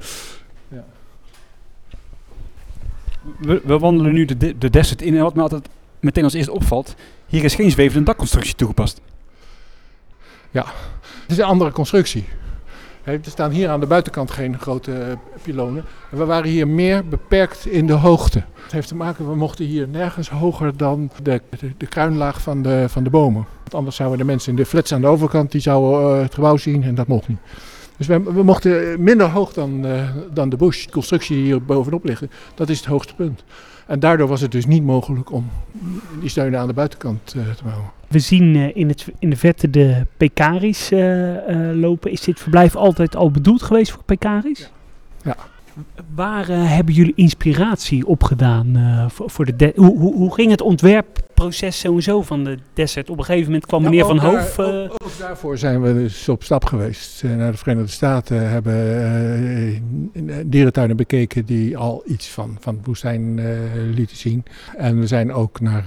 [3.39, 5.69] We, we wandelen nu de, de- de desert in en wat me altijd
[6.01, 6.95] meteen als eerste opvalt,
[7.27, 9.01] hier is geen zwevende dakconstructie toegepast.
[10.53, 12.25] Het is een andere constructie.
[13.05, 15.85] Er staan hier aan de buitenkant geen grote eh, pylonen.
[16.11, 18.43] En we waren hier meer beperkt in de hoogte.
[18.63, 21.41] Het heeft te maken, we mochten hier nergens hoger dan de,
[21.77, 23.47] de, kruinlaag van de, van de bomen.
[23.59, 26.35] Want anders zouden de mensen in de flats aan de overkant, die zouden eh, het
[26.35, 27.39] gebouw zien en dat mocht niet.
[27.97, 31.63] Dus we, we mochten minder hoog dan, eh, dan de bush, de constructie die hier
[31.63, 32.31] bovenop liggen.
[32.55, 33.45] Dat is het hoogste punt.
[33.87, 35.49] En daardoor was het dus niet mogelijk om
[36.21, 37.87] die steunen aan de buitenkant eh, te bouwen.
[38.09, 42.11] We zien eh, in, het, in de verte de pekaris eh, eh, lopen.
[42.11, 44.71] Is dit verblijf altijd al bedoeld geweest voor pekaris?
[45.23, 45.37] Ja.
[46.15, 49.57] Waar hebben jullie inspiratie opgedaan uh, voor, voor de...
[49.57, 50.63] de- hoe, hoe, hoe ging het
[51.41, 53.11] ontwerpproces sowieso van de desert?
[53.11, 54.59] Op een gegeven moment kwam meneer Van daar- Hoof...
[54.59, 58.49] eh, ook, ook daarvoor zijn we dus op stap geweest eh, naar de Verenigde Staten.
[58.51, 58.75] Hebben
[60.27, 63.41] eh, dierentuinen bekeken die al iets van, van de woestijn
[63.95, 64.45] lieten zien.
[64.77, 65.85] En we zijn ook naar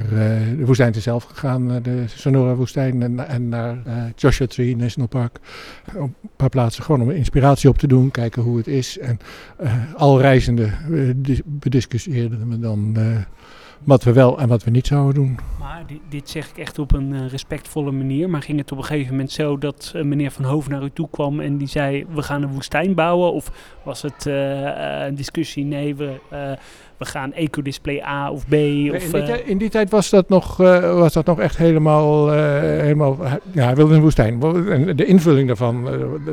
[0.57, 3.77] de woestijn zelf gegaan, de Sonora woestijn en, en naar
[4.15, 5.39] Joshua Tree National Park.
[5.87, 8.97] Op een paar plaatsen gewoon om inspiratie op te doen, kijken hoe het is.
[8.97, 9.19] En
[9.97, 10.73] al reizenden
[11.21, 12.97] dis- bediscussieerden we dan
[13.83, 15.39] wat we wel en wat we niet zouden doen.
[15.59, 18.29] Maar dit, dit zeg ik echt op een eh, respectvolle manier.
[18.29, 20.89] Maar ging het op een gegeven moment zo dat eh, meneer Van Hoof naar u
[20.93, 23.33] toe kwam en die zei: We gaan een woestijn bouwen?
[23.33, 23.51] Of
[23.83, 25.65] was het eh, een discussie?
[25.65, 26.19] Nee, we,
[26.97, 28.53] we gaan ecodisplay A of B?
[28.53, 31.39] Of, in, die eh, tijd, in die tijd was dat nog, eh, was dat nog
[31.39, 33.17] echt helemaal, eh, helemaal.
[33.51, 34.41] Ja, hij wilde een woestijn.
[34.69, 35.89] En de invulling daarvan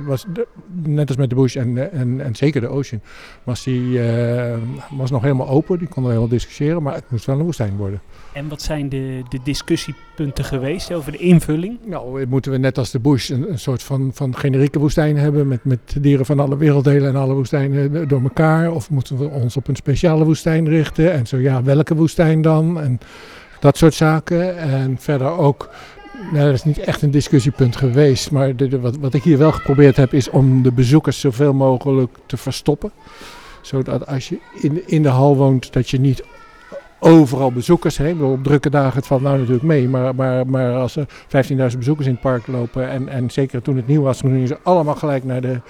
[0.07, 0.47] was de-
[0.83, 3.01] net als met de Bush en, en, en zeker de Ocean,
[3.43, 4.01] was, die,
[4.91, 5.79] was nog helemaal open.
[5.79, 8.01] Die konden we helemaal discussiëren, maar het moest wel een woestijn worden.
[8.33, 11.79] En wat zijn de, de discussiepunten geweest over de invulling?
[11.85, 15.65] Nou, moeten we net als de Bush een, soort van, van generieke woestijn hebben met,
[15.65, 18.73] met dieren van alle werelddelen en alle woestijnen door elkaar?
[18.73, 21.13] Of moeten we ons op een speciale woestijn richten?
[21.13, 22.81] En zo ja, welke woestijn dan?
[22.81, 22.99] En
[23.61, 24.59] dat soort zaken.
[24.59, 25.71] En verder ook,
[26.33, 29.53] nou, dat is niet echt een discussiepunt geweest, maar de- wat, wat ik hier wel
[29.53, 32.93] geprobeerd heb is om de bezoekers zoveel mogelijk te verstoppen.
[33.61, 36.23] Zodat als je in, in de hal woont, dat je niet
[37.05, 40.97] overal bezoekers bedoel, Op drukke dagen het valt nou natuurlijk mee, maar, maar, maar als
[40.97, 41.07] er
[41.73, 44.49] 15.000 bezoekers in het park lopen en, en zeker toen het nieuw was, toen gingen
[44.49, 45.61] ze allemaal gelijk naar de,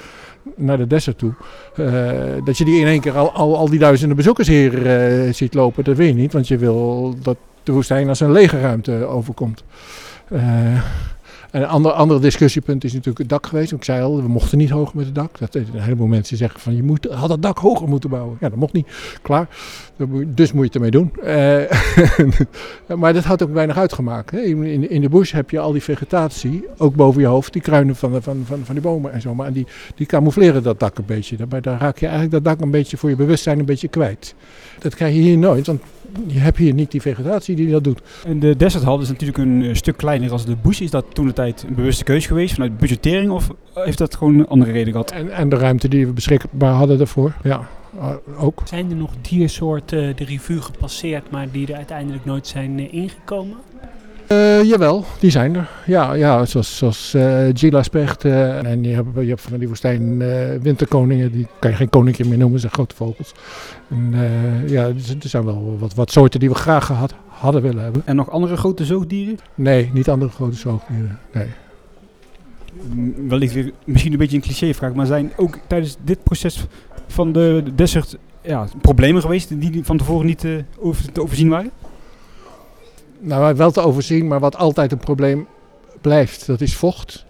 [0.57, 1.33] naar de desert toe.
[1.77, 2.13] Eh,
[2.45, 5.55] dat je die in één keer al, al, al die duizenden bezoekers hier eh, ziet
[5.55, 9.05] lopen, dat wil je niet, want je wil dat de woestijn als een lege ruimte
[9.05, 9.65] overkomt.
[10.29, 10.41] Eh,
[11.53, 13.73] en een ander, ander discussiepunt is natuurlijk het dak geweest.
[13.73, 15.39] Ik zei al, we mochten niet hoog met het dak.
[15.39, 18.37] Dat, een heleboel mensen zeggen van, je moet, had het dak hoger moeten bouwen.
[18.41, 18.87] Ja, dat mocht niet.
[19.23, 19.49] Klaar.
[20.27, 21.13] Dus moet je het ermee doen.
[21.23, 24.31] Eh, maar dat had ook weinig uitgemaakt.
[24.31, 24.41] Hè.
[24.41, 27.97] In, in de bush heb je al die vegetatie, ook boven je hoofd, die kruinen
[27.97, 29.35] van, van, van, van die bomen en zo.
[29.35, 31.37] Maar die, die camoufleren dat dak een beetje.
[31.37, 34.35] Daarbij daar raak je eigenlijk dat dak een beetje voor je bewustzijn een beetje kwijt.
[34.79, 35.83] Dat krijg je hier nooit, want
[36.27, 38.03] je hebt hier niet die vegetatie die dat doet.
[38.27, 40.81] En de Desert Hall is natuurlijk een eh, stuk kleiner als de Bush.
[40.81, 44.39] Is dat toen de tijd een bewuste keuze geweest vanuit budgettering of heeft dat gewoon
[44.39, 45.11] een andere reden gehad?
[45.11, 48.63] En, en de ruimte die we beschikbaar hadden daarvoor, ja, eh, ook.
[48.65, 53.57] Zijn er nog diersoorten de revue gepasseerd, maar die er uiteindelijk nooit zijn eh, ingekomen?
[54.33, 55.69] Eh, jawel, die zijn er.
[55.87, 58.25] Ja, ja zoals, zoals eh Gila-specht.
[58.25, 60.19] eh, en je hebt, je hebt van die woestijn
[60.63, 61.33] winterkoningen.
[61.33, 63.33] Die kan je geen koninkje meer noemen, zijn grote vogels.
[63.91, 64.15] En,
[64.67, 67.83] ja, er z- er zijn wel wat, wat soorten die we graag gehad hadden willen
[67.83, 68.03] hebben.
[68.05, 69.39] En nog andere grote zoogdieren?
[69.55, 71.19] Nee, niet andere grote zoogdieren.
[71.33, 71.47] Nee.
[72.93, 76.67] Mm, Wellicht weer misschien een beetje een clichévraag, maar zijn ook tijdens dit proces
[77.07, 80.47] van de Desert ja, problemen geweest die van tevoren niet
[80.79, 81.71] over, te overzien waren?
[83.25, 85.47] Nou, wel te overzien, maar wat altijd een probleem
[86.01, 87.25] blijft, dat is vocht.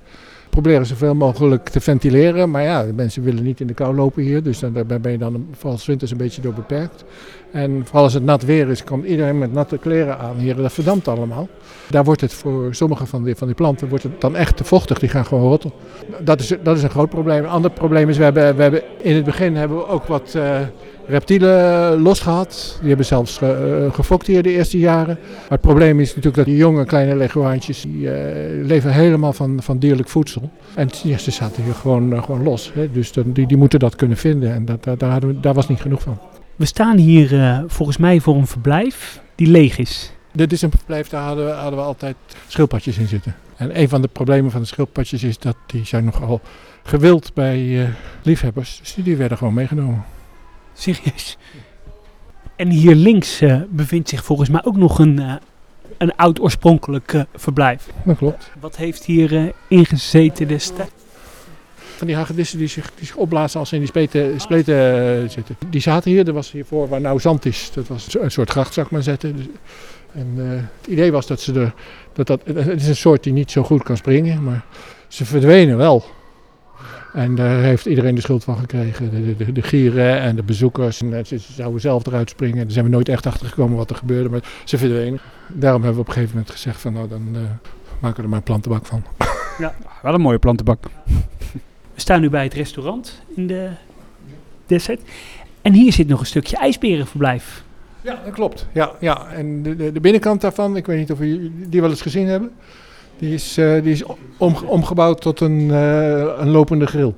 [0.51, 4.22] Proberen zoveel mogelijk te ventileren, maar ja, de mensen willen niet in de kou lopen
[4.22, 7.05] hier, dus daar ben je dan vooral winters een beetje door beperkt.
[7.53, 10.72] En vooral als het nat weer is, komt iedereen met natte kleren aan hier, dat
[10.72, 11.49] verdampt allemaal.
[11.90, 14.64] Daar wordt het voor sommige van die, van die planten wordt het dan echt te
[14.64, 15.72] vochtig, die gaan gewoon rotten.
[16.20, 17.45] Dat is, dat is een groot probleem.
[17.45, 20.34] Een ander probleem is, we hebben, we hebben in het begin hebben we ook wat
[20.34, 20.61] eh,
[21.07, 22.76] reptielen losgehad.
[22.80, 25.18] Die hebben zelfs ge- eh, gefokt hier de eerste jaren.
[25.22, 29.62] Maar het probleem is natuurlijk dat die jonge kleine leguaantjes, die eh, leven helemaal van,
[29.62, 30.50] van dierlijk voedsel.
[30.74, 32.70] En ja, ze zaten hier gewoon, eh, gewoon los.
[32.74, 32.90] Hè.
[32.90, 35.55] Dus dan- die, die moeten dat kunnen vinden en dat, daar, daar, hadden we- daar
[35.55, 36.18] was niet genoeg van.
[36.57, 40.12] We staan hier eh, volgens mij voor een verblijf die leeg is.
[40.32, 43.34] Dit is een verblijf, daar hadden we, hadden we altijd schildpadjes in zitten.
[43.57, 46.40] En een van de problemen van de schildpadjes is dat die zijn nogal
[46.82, 47.88] gewild bij eh,
[48.22, 48.78] liefhebbers.
[48.78, 50.05] Dus die werden gewoon meegenomen.
[50.75, 51.37] Serieus.
[52.57, 55.35] En hier links eh, bevindt zich volgens mij ook nog een, eh,
[55.99, 57.89] een oud oorspronkelijk eh, verblijf.
[58.05, 58.51] Dat klopt.
[58.61, 60.91] Wat heeft hier ingezeten destijds?
[61.97, 65.57] Van die hagedissen die zich, die zich opblazen als ze in die spleten, spleten zitten.
[65.68, 67.70] Die zaten hier, er was hiervoor waar nou zand is.
[67.75, 69.37] Dat was een soort gracht, zou ik maar zetten.
[69.37, 69.47] Dus,
[70.12, 70.33] en
[70.81, 71.75] het idee was dat ze er,
[72.12, 74.64] dat dat, het is een soort die niet zo goed kan springen, maar
[75.09, 76.05] ze verdwenen wel.
[77.12, 79.10] En daar heeft iedereen de schuld van gekregen.
[79.10, 81.00] De, de, de gieren en de bezoekers.
[81.00, 82.62] En eh, ze, ze zouden zelf eruit springen.
[82.62, 85.20] Daar zijn we nooit echt achter gekomen wat er gebeurde, maar ze verdwenen.
[85.48, 87.40] Daarom hebben we op een gegeven moment gezegd van nou dan eh,
[88.00, 89.04] maken we er maar een plantenbak van.
[90.02, 90.84] Wel een mooie plantenbak.
[91.94, 93.70] We staan nu bij het restaurant in de
[94.66, 95.00] desert.
[95.62, 97.64] En hier zit nog een stukje ijsberenverblijf.
[98.00, 98.66] Ja, dat klopt.
[98.72, 99.26] Ja, ja.
[99.28, 102.26] en de, de, de binnenkant daarvan, ik weet niet of jullie die wel eens gezien
[102.26, 102.50] hebben.
[103.23, 104.03] Die is, eh, die is
[104.37, 107.14] om, omgebouwd tot een, eh, een lopende grill.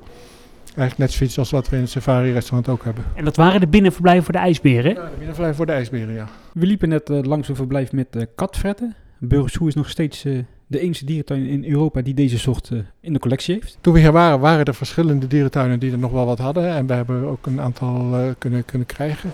[0.65, 3.03] Eigenlijk net zoiets als wat we in het safari-restaurant ook hebben.
[3.15, 4.93] En dat waren de binnenverblijven voor de ijsberen.
[4.93, 6.27] Ja, de binnenvlijf voor de ijsberen, ja.
[6.53, 8.95] We liepen net eh, langs een verblijf met eh katfretten.
[9.19, 13.13] Burgersoe is nog steeds eh, de enige dierentuin in Europa die deze soort eh, in
[13.13, 13.77] de collectie heeft.
[13.81, 16.69] Toen we hier waren, waren er verschillende dierentuinen die er nog wel wat hadden.
[16.69, 19.31] En we hebben ook een aantal eh, kunnen, kunnen krijgen.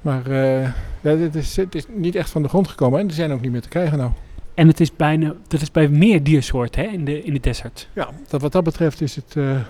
[0.00, 0.62] Maar eh,
[1.00, 3.40] ja, het, is, het is niet echt van de grond gekomen en die zijn ook
[3.40, 4.10] niet meer te krijgen nou.
[4.54, 7.88] En het is bijna, dat is bij meer diersoorten hè, in, de, in de desert.
[7.92, 9.60] Ja, dat, wat dat betreft is het, eh,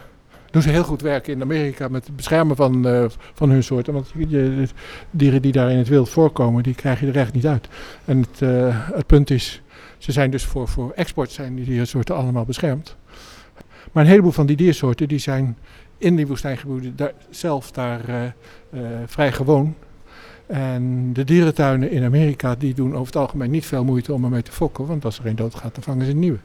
[0.51, 3.05] doen ze heel goed werk in Amerika met het beschermen van, eh,
[3.35, 3.93] van hun soorten.
[3.93, 4.69] Want je, de
[5.11, 7.69] dieren die daar in het wild voorkomen, die krijg je er echt niet uit.
[8.05, 9.63] En het, eh, het punt is,
[9.99, 12.97] ze zijn dus voor, voor export zijn die diersoorten allemaal beschermd.
[13.93, 15.57] Maar een heleboel van die diersoorten die zijn
[15.99, 18.35] in die woestijngebieden daar, zelf daar
[19.07, 19.75] vrij gewoon.
[20.53, 24.43] En de dierentuinen in Amerika die doen over het algemeen niet veel moeite om ermee
[24.43, 24.87] te fokken.
[24.87, 26.39] Want als er een dood gaat, dan vangen ze een nieuwe.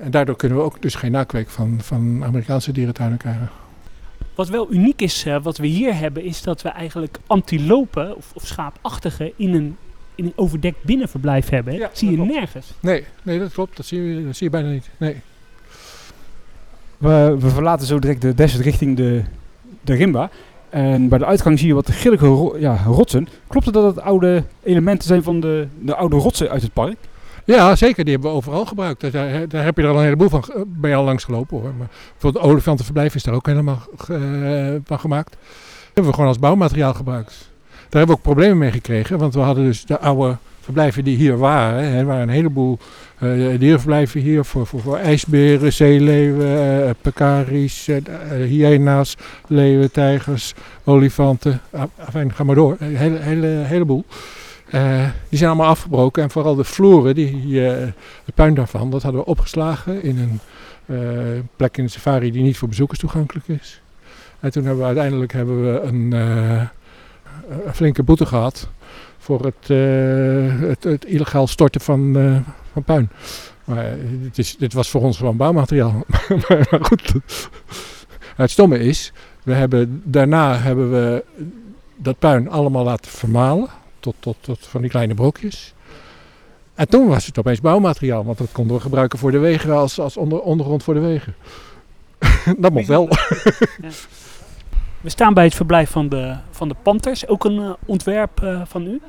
[0.00, 3.50] En daardoor kunnen we ook dus geen nakweek van, van Amerikaanse dierentuinen krijgen.
[4.34, 8.30] Wat wel uniek is, eh, wat we hier hebben, is dat we eigenlijk antilopen of,
[8.34, 9.76] of schaapachtige in een,
[10.14, 11.72] in een overdekt binnenverblijf hebben.
[11.72, 12.32] Ja, dat zie je klopt.
[12.32, 12.72] nergens.
[12.80, 13.76] Nee, nee, dat klopt.
[13.76, 14.90] Dat zie je, dat zie je bijna niet.
[14.96, 15.16] Nee.
[16.98, 19.22] We, we verlaten zo direct de desert richting de,
[19.80, 20.30] de Rimba.
[20.72, 23.28] En bij de uitgang zie je wat grillige ja, rotsen.
[23.46, 26.96] Klopt het dat het oude elementen zijn van de, de oude rotsen uit het park?
[27.44, 28.04] Ja, zeker.
[28.04, 29.00] Die hebben we overal gebruikt.
[29.12, 30.44] Daar, daar, heb je er al een heleboel van.
[30.82, 31.72] je al langs gelopen hoor.
[31.78, 35.30] Maar bijvoorbeeld het olifantenverblijf is daar ook helemaal ge- van gemaakt.
[35.30, 37.50] Dat hebben we gewoon als bouwmateriaal gebruikt.
[37.68, 39.18] Daar hebben we ook problemen mee gekregen.
[39.18, 41.82] Want we hadden dus de oude verblijven die hier waren.
[41.82, 42.78] Er waren een heleboel
[43.58, 47.88] dierenverblijven hier voor, voor, voor ijsberen, zeeleeuwen, eh, pekaris,
[48.46, 50.54] hyena's, leeuwen, tijgers,
[50.84, 51.60] olifanten.
[51.70, 52.76] Ah, Enfin, ga maar door.
[52.78, 54.04] Een hele, hele, heleboel.
[55.28, 57.50] Die zijn allemaal afgebroken en vooral de vloeren, die,
[58.24, 60.40] de puin daarvan, dat hadden we opgeslagen in een
[61.56, 63.80] plek in de safari die niet voor bezoekers toegankelijk is.
[64.40, 66.12] En toen hebben we uiteindelijk hebben we een,
[67.66, 68.68] een flinke boete gehad
[69.22, 72.36] voor het, eh, het, het illegaal storten van, eh,
[72.72, 73.10] van puin.
[73.64, 73.92] Maar eh,
[74.22, 76.04] het is, dit was voor ons gewoon bouwmateriaal.
[76.48, 77.12] maar goed,
[78.36, 79.12] het stomme is,
[79.42, 81.24] we hebben, daarna hebben we
[81.96, 83.68] dat puin allemaal laten vermalen.
[84.00, 85.74] tot, tot, tot van die kleine brokjes.
[86.74, 89.98] En toen was het opeens bouwmateriaal, want dat konden we gebruiken voor de wegen als,
[89.98, 91.34] als onder, ondergrond voor de wegen.
[92.58, 93.08] dat mocht wel.
[95.02, 97.26] We staan bij het verblijf van de, van de Panthers.
[97.26, 99.00] Ook een eh, ontwerp eh, van u.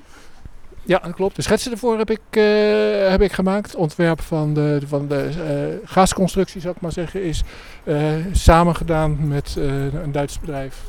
[0.83, 1.35] Ja, dat klopt.
[1.35, 3.75] De schetsen ervoor heb ik, eh, heb ik gemaakt.
[3.75, 7.43] Ontwerp van de, van de gasconstructie, zou ik maar zeggen, is
[7.83, 9.55] eh samen gedaan met
[10.03, 10.81] een Duits bedrijf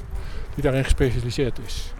[0.54, 1.92] die daarin gespecialiseerd is.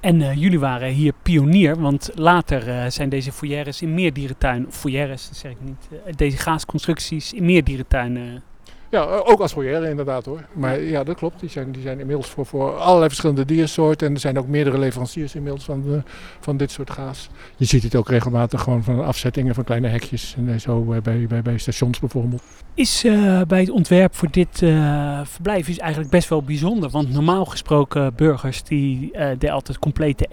[0.00, 5.28] En jullie waren hier pionier, want later zijn deze foyeres in meer dierentuinen, of foyeres,
[5.28, 8.42] dat zeg ik niet, deze gaasconstructies in meer dierentuinen.
[8.90, 10.44] Ja, eh, ook als foyer inderdaad hoor.
[10.52, 11.40] Maar ja, dat klopt.
[11.40, 14.06] Die zijn, die zijn inmiddels voor, voor allerlei verschillende diersoorten.
[14.06, 17.28] En er zijn ook meerdere leveranciers inmiddels van, eh, van dit soort gaas.
[17.56, 20.34] Je ziet het ook regelmatig gewoon van afzettingen van kleine hekjes.
[20.36, 22.42] En eh, zo bij, bij, bij stations bijvoorbeeld.
[22.74, 23.02] Is
[23.48, 24.58] bij het ontwerp voor dit
[25.24, 26.90] verblijf is eigenlijk best wel bijzonder.
[26.90, 30.26] Want normaal gesproken burgers die eh deden altijd complete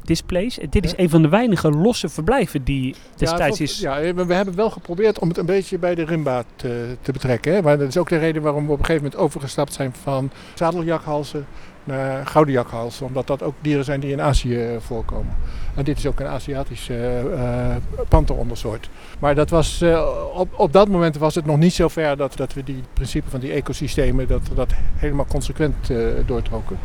[0.00, 0.58] eco-displays.
[0.58, 3.78] En dit is een van de weinige losse verblijven die destijds ja, is.
[3.80, 7.12] Ja, eh, we hebben wel geprobeerd om het een beetje bij de rimba te, te
[7.12, 7.54] betrekken.
[7.54, 7.62] Hè.
[7.62, 10.30] Maar dat is ook de reden waarom we op een gegeven moment overgestapt zijn van
[10.54, 11.46] zadeljakhalzen
[11.84, 13.06] naar gouden jakhalzen.
[13.06, 15.36] Omdat dat ook dieren zijn die in Azië eh, voorkomen.
[15.74, 17.76] En dit is ook een Aziatische eh, eh,
[18.08, 18.88] panterondersoort.
[19.18, 22.36] Maar dat was, eh, op, op dat moment was het nog niet zo ver dat,
[22.36, 25.96] dat we die principe van die ecosystemen dat, dat helemaal consequent eh,
[26.26, 26.78] doortrokken.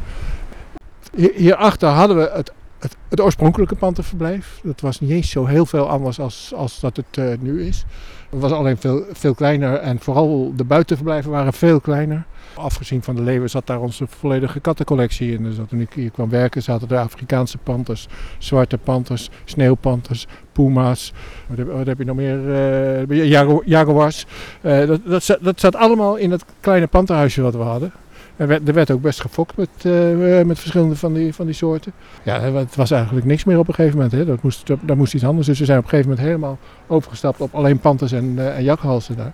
[1.15, 2.51] Hier- Hierachter hadden we het
[3.09, 4.59] het, oorspronkelijke panterverblijf.
[4.63, 7.85] Dat was niet eens zo heel veel anders als, als dat het eh, nu is.
[8.29, 12.25] Het was alleen veel, veel kleiner en vooral de buitenverblijven waren veel kleiner.
[12.53, 15.43] Afgezien van de leeuwen zat daar onze volledige kattencollectie in.
[15.43, 18.07] Dus toen ik hier kwam werken zaten er Afrikaanse panters,
[18.37, 21.13] zwarte panters, sneeuwpanters, puma's.
[21.47, 22.53] Wat heb, je nog meer?
[23.09, 24.25] Eh, jagu- jaguars.
[24.61, 27.91] Eh, dat, dat, zat, dat zat allemaal in het kleine panterhuisje wat we hadden.
[28.37, 31.55] Er werd, er werd ook best gefokt met, eh, met verschillende van die, van die
[31.55, 31.91] soorten.
[32.23, 34.15] Ja, het was eigenlijk niks meer op een gegeven moment.
[34.15, 34.25] Hè.
[34.25, 35.47] Dat moest, daar moest iets anders.
[35.47, 36.57] Dus we zijn op een gegeven moment helemaal
[36.87, 39.33] overgestapt op alleen panters en, eh, en jakhalzen daar.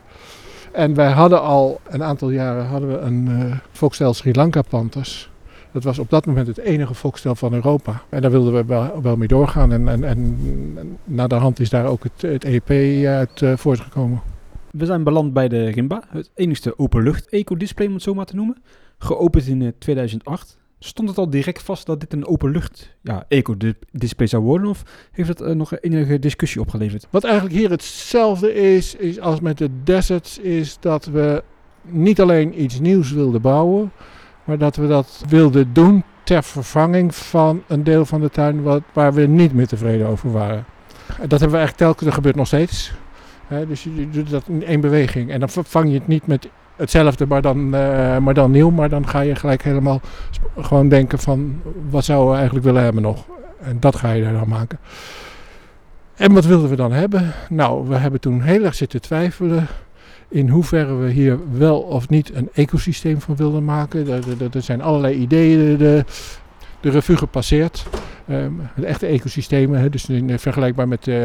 [0.72, 5.30] En wij hadden al een aantal jaren hadden we een eh fokstel Sri Lanka panters.
[5.72, 8.02] Dat was op dat moment het enige fokstel van Europa.
[8.10, 9.72] En daar wilden we wel, wel mee doorgaan.
[9.72, 12.70] En, en, en, na de hand is daar ook het, het EP
[13.06, 14.22] uit eh, voortgekomen.
[14.72, 18.36] We zijn beland bij de Rimba, het enigste openlucht eco-display om het zo maar te
[18.36, 18.58] noemen.
[19.04, 20.58] Geopend in eh, 2008.
[20.80, 24.70] Stond het al direct vast dat dit een openlucht ja, eco-display zou worden?
[24.70, 27.08] Of heeft dat eh, nog enige discussie opgeleverd?
[27.10, 31.44] Wat eigenlijk hier hetzelfde is, is als met de deserts, is dat we
[31.82, 33.92] niet alleen iets nieuws wilden bouwen,
[34.44, 38.82] maar dat we dat wilden doen ter vervanging van een deel van de tuin wat,
[38.94, 40.66] waar we niet meer tevreden over waren.
[41.08, 42.94] En dat hebben we eigenlijk telkens, dat gebeurt nog steeds.
[43.68, 45.32] Dus je doet dat in één beweging.
[45.32, 46.50] En dan vervang je het niet met
[46.82, 48.70] hetzelfde, maar dan, eh, maar dan nieuw.
[48.70, 50.02] Maar dan ga je gelijk helemaal
[50.58, 53.26] gewoon denken van, wat zouden we eigenlijk willen hebben nog?
[53.62, 54.80] En dat ga je daar dan maken.
[56.16, 57.32] En wat wilden we dan hebben?
[57.50, 59.68] Nou, we hebben toen heel erg zitten twijfelen
[60.30, 64.08] in hoeverre we hier wel of niet een ecosysteem van wilden maken.
[64.10, 66.06] Er, er- er zijn allerlei ideeën de,
[66.82, 67.86] de revue gepasseerd.
[68.28, 71.16] Ehm, het echte ecosystemen, hè, dus in, eh, vergelijkbaar met, eh,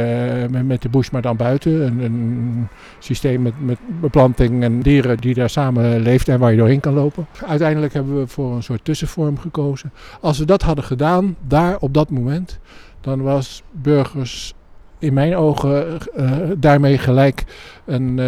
[0.50, 1.86] met, met de bush, maar dan buiten.
[1.86, 6.56] Een, een systeem met, met beplanting en dieren die daar samen leeft en waar je
[6.56, 7.26] doorheen kan lopen.
[7.46, 9.92] Uiteindelijk hebben we voor een soort tussenvorm gekozen.
[10.20, 12.58] Als we dat hadden gedaan, daar op dat moment,
[13.00, 14.54] dan was burgers
[14.98, 17.44] in mijn ogen eh, daarmee gelijk
[17.84, 18.18] een,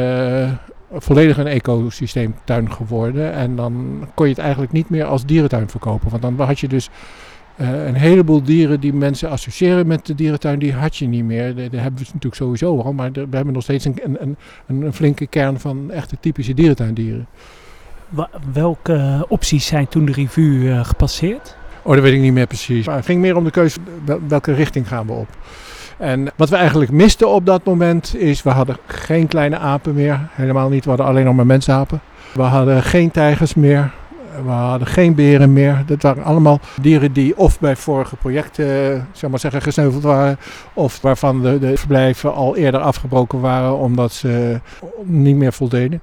[0.93, 3.33] volledig een ecosysteemtuin geworden.
[3.33, 6.11] En dan kon je het eigenlijk niet meer als dierentuin verkopen.
[6.11, 6.91] Want dan had je dus
[7.57, 11.55] eh, een heleboel dieren die mensen associëren met de dierentuin, die had je niet meer.
[11.55, 14.37] Daar hebben we natuurlijk sowieso al, maar we hebben nog steeds een, een,
[14.67, 17.27] een, een flinke kern van echte typische dierentuindieren.
[18.53, 21.57] Welke eh, opties zijn toen de revue eh, gepasseerd?
[21.83, 22.87] Oh, dat weet ik niet meer precies.
[22.87, 25.29] Maar het ging meer om de keuze wel- welke richting gaan we op.
[25.99, 30.29] En wat we eigenlijk misten op dat moment is, we hadden geen kleine apen meer.
[30.31, 32.01] Helemaal niet, we hadden alleen nog maar mensapen.
[32.35, 33.93] We hadden geen tijgers meer.
[34.45, 35.83] We hadden geen beren meer.
[35.87, 40.39] Dat waren allemaal dieren die of bij vorige projecten eh, zeg maar zeggen, gesneuveld waren.
[40.75, 44.61] Of waarvan de, de verblijven al eerder afgebroken waren omdat ze
[45.05, 46.01] niet meer voldeden.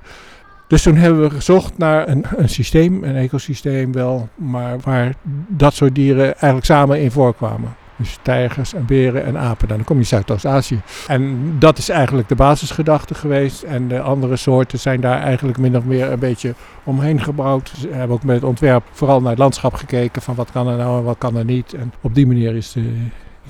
[0.68, 5.14] Dus toen hebben we gezocht naar een, een systeem, een ecosysteem wel, maar waar
[5.48, 7.76] dat soort dieren eigenlijk samen in voorkwamen.
[7.98, 9.68] Dus tijgers en beren en apen.
[9.68, 10.82] Dan kom je Zuidoost-Azië.
[11.08, 13.64] En dat is eigenlijk de basisgedachte geweest.
[13.64, 17.72] En de andere soorten zijn daar eigenlijk min of meer een beetje omheen gebouwd.
[17.80, 20.22] Ze hebben ook met het ontwerp vooral naar het landschap gekeken.
[20.22, 21.74] Van wat kan er nou en wat kan er niet.
[21.74, 22.94] En op die manier is de,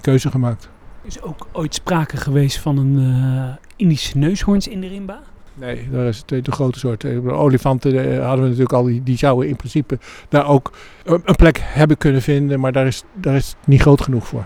[0.02, 0.70] keuze gemaakt.
[1.02, 5.22] Is ook ooit sprake geweest van een eh, Indische neushoorns in de Rimba?
[5.56, 7.02] Nee, dat is de, de grote soort.
[7.02, 8.84] De Olifanten eh, hadden we natuurlijk al.
[8.84, 10.00] Die, die zouden in principe
[10.30, 10.72] daar ook
[11.04, 12.60] een plek hebben kunnen vinden.
[12.60, 14.46] Maar daar is, daar is het niet groot genoeg voor.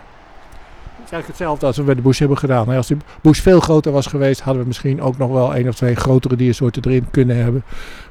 [0.94, 2.70] is eigenlijk hetzelfde als we bij de bush hebben gedaan.
[2.70, 2.78] hè.
[2.78, 5.76] Als de bush veel groter was geweest, hadden we misschien ook nog wel één of
[5.76, 7.64] twee grotere diersoorten erin kunnen hebben.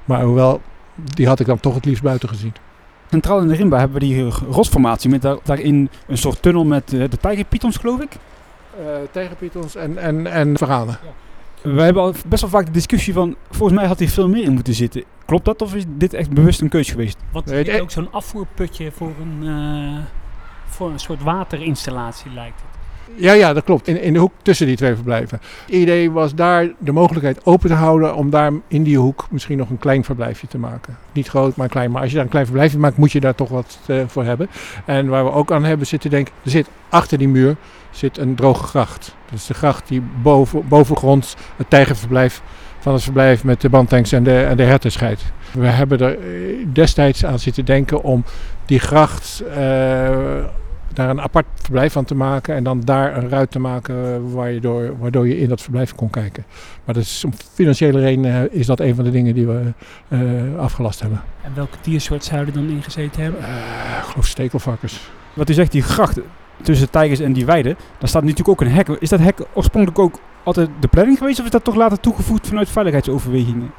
[0.05, 0.61] Maar hoewel,
[0.95, 2.53] die had ik dan toch het liefst buiten gezien.
[3.11, 6.65] Centraal in de Rimba hebben we die eh, rotsformatie met daar, daarin een soort tunnel
[6.65, 8.17] met eh, de tijgerpythons, geloof ik.
[8.81, 10.99] Uh, tegenpietons en, en, en verhalen.
[11.63, 14.45] We hebben al best wel vaak de discussie van, volgens mij had hier veel meer
[14.45, 15.05] in moeten zitten.
[15.25, 17.19] Klopt dat of is dit echt bewust een keus geweest?
[17.33, 20.05] Wat is ook zo'n afvoerputje voor een, eh,
[20.67, 22.68] voor een soort waterinstallatie lijkt het.
[23.15, 23.89] Ja, ja, dat klopt.
[23.89, 25.41] In, in de hoek tussen die twee verblijven.
[25.67, 29.59] Het idee was daar de mogelijkheid open te houden om daar in die hoek misschien
[29.59, 30.97] nog een klein verblijfje te maken.
[31.13, 31.91] Niet groot, maar klein.
[31.91, 34.25] Maar als je daar een klein verblijfje maakt, moet je daar toch wat eh, voor
[34.25, 34.49] hebben.
[34.85, 37.57] En waar we ook aan hebben zitten denken, er zit achter die muur
[37.91, 39.15] zit een droge gracht.
[39.31, 42.43] Dat is de gracht die boven, bovengronds het tijgerverblijf
[42.79, 45.23] van het verblijf met de bandtanks en de, en de herten scheidt.
[45.53, 48.25] We hebben er eh, destijds aan zitten denken om
[48.67, 50.45] die gracht eh,
[50.99, 54.51] daar een apart verblijf van te maken en dan daar een ruit te maken waar
[54.51, 56.45] je door, waardoor je in dat verblijf kon kijken.
[56.85, 59.73] Maar dat is, om financiële redenen is dat een van de dingen die we
[60.09, 60.21] eh,
[60.59, 61.21] afgelast hebben.
[61.43, 63.43] En welke diersoort zou er dan ingezeten hebben?
[63.43, 65.11] Eh, ik geloof stekelvarkens.
[65.35, 66.21] Wat u zegt, die gracht
[66.63, 68.89] tussen de tijgers en die weiden, daar staat natuurlijk ook een hek.
[68.89, 72.47] Is dat hek oorspronkelijk ook altijd de planning geweest of is dat toch later toegevoegd
[72.47, 73.71] vanuit veiligheidsoverwegingen?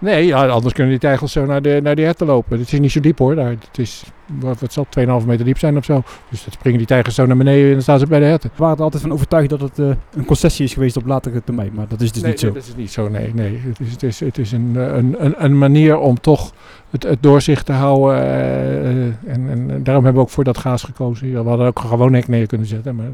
[0.00, 2.58] Nee, ja, anders kunnen die tijgers zo naar de, naar die herten lopen.
[2.58, 3.34] Het is niet zo diep hoor.
[3.34, 6.02] Daar, het is, wat, wat zal het, 2,5 meter diep zijn of zo.
[6.28, 8.50] Dus dan springen die tijgers zo naar beneden en dan staan ze bij de herten.
[8.54, 9.86] We waren er altijd van overtuigd dat het eh,
[10.16, 12.46] een concessie is geweest op latere termijn, maar dat is dus nee, niet zo.
[12.46, 13.08] nee, dat is niet zo.
[13.08, 13.60] Nee, nee.
[13.66, 16.52] Het is, het is, het is een, eh, een, een, een manier om toch
[16.90, 18.22] het, het doorzicht te houden.
[18.22, 21.28] eh, en, en daarom hebben we ook voor dat gaas gekozen.
[21.28, 22.94] Ja, We hadden ook gewoon hek neer kunnen zetten.
[22.96, 23.10] Maar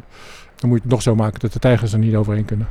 [0.57, 2.67] dan moet je het nog zo maken dat de tijgers er niet overheen kunnen.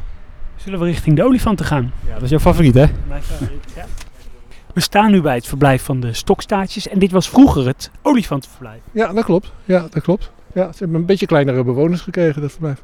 [0.56, 1.92] Zullen we richting de olifanten gaan?
[2.08, 2.86] Ja, dat is jouw favoriet hè?
[3.08, 3.86] Mijn favoriet, ja.
[4.76, 8.82] We staan nu bij het verblijf van de stokstaartjes en dit was vroeger het olifantenverblijf.
[8.92, 9.52] Ja, dat klopt.
[9.66, 10.32] Ja, dat klopt.
[10.54, 12.82] Ja, ze hebben een beetje kleinere bewoners gekregen, dat verblijf.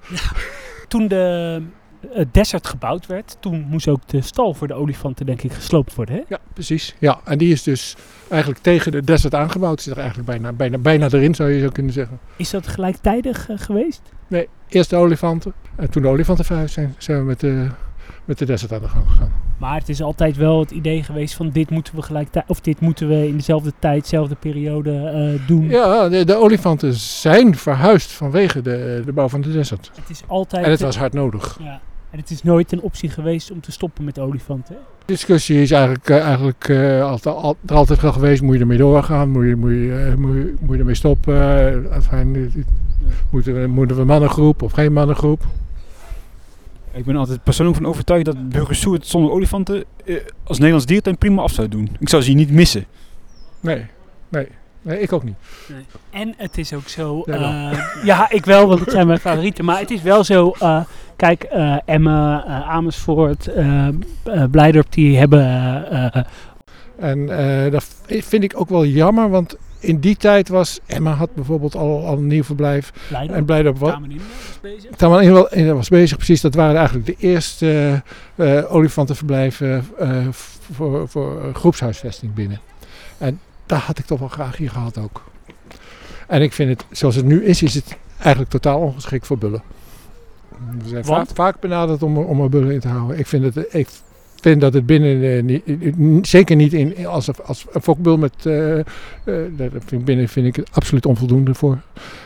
[0.87, 1.61] Toen de
[2.09, 5.95] het desert gebouwd werd, toen moest ook de stal voor de olifanten denk ik gesloopt
[5.95, 6.15] worden.
[6.15, 6.21] Hè?
[6.27, 6.95] Ja, precies.
[6.99, 7.95] Ja, en die is dus
[8.29, 9.81] eigenlijk tegen de desert aangebouwd.
[9.81, 12.19] Zit er eigenlijk bijna, bijna, bijna erin, zou je zo kunnen zeggen.
[12.35, 14.01] Is dat gelijktijdig eh, geweest?
[14.27, 15.53] Nee, eerst de olifanten.
[15.75, 17.67] En toen de olifanten verhuisd zijn, zijn we met de,
[18.25, 19.31] met de desert aan de gang gegaan.
[19.57, 22.79] Maar het is altijd wel het idee geweest van dit moeten we gelijktijdig, of dit
[22.79, 25.69] moeten we in dezelfde tijd, dezelfde periode eh, doen.
[25.69, 29.91] Ja, de, de olifanten zijn verhuisd vanwege de, de bouw van de desert.
[29.95, 30.65] Het is altijd.
[30.65, 31.57] En het was hard nodig.
[31.63, 31.81] Ja.
[32.11, 34.75] En het is nooit een optie geweest om te stoppen met olifanten.
[34.75, 38.41] De discussie is eigenlijk, eh, eigenlijk eh, altijd, al, er altijd wel geweest.
[38.41, 39.29] Moet je ermee doorgaan?
[39.29, 41.33] Moet je, moet je, eh, moet je, moet je ermee stoppen?
[41.33, 42.63] Uh, enfin, eh,
[43.29, 45.43] moeten, we, moeten we mannengroep of geen mannengroep?
[46.93, 51.17] Ik ben altijd persoonlijk van overtuigd dat Burgersoe het zonder olifanten eh, als Nederlands diertuin
[51.17, 51.89] prima af zou doen.
[51.99, 52.85] Ik zou ze hier niet missen.
[53.59, 53.85] Nee,
[54.29, 54.47] nee.
[54.81, 55.35] Nee, ik ook niet.
[56.09, 57.21] En het is ook zo.
[57.25, 57.41] Wel.
[57.41, 59.65] eh, ja, ik wel, want het zijn mijn favorieten.
[59.65, 60.51] Maar het is wel zo.
[60.59, 60.81] eh,
[61.15, 63.49] kijk, eh Emmen, eh, Amersfoort,
[64.51, 65.43] Blijdorp, die hebben.
[66.99, 67.29] En
[67.65, 71.75] eh, dat vind ik ook wel jammer, want in die tijd was Emma had bijvoorbeeld
[71.75, 72.93] al, al een nieuw verblijf.
[73.07, 73.93] Blijdorp, En Blijdorp was,
[74.61, 74.95] bezig.
[74.95, 76.41] Taman was bezig, precies.
[76.41, 78.01] Dat waren eigenlijk de eerste
[78.35, 80.27] eh, olifantenverblijven eh,
[80.71, 82.59] voor, voor eh, groepshuisvesting binnen.
[83.17, 85.23] En daar had ik toch wel graag hier gehad ook.
[86.27, 89.61] En ik vind het, zoals het nu is, is het eigenlijk totaal ongeschikt voor bullen.
[90.81, 93.19] We zijn vaak, vaak benaderd om, om er bullen in te houden.
[93.19, 93.87] Ik vind, het, ik
[94.41, 95.43] vind dat het binnen, eh,
[95.95, 98.85] niet- zeker niet in, als, als een fokbul met, eh, eh,
[99.57, 101.77] dat vind ik binnen vind ik het absoluut onvoldoende voor.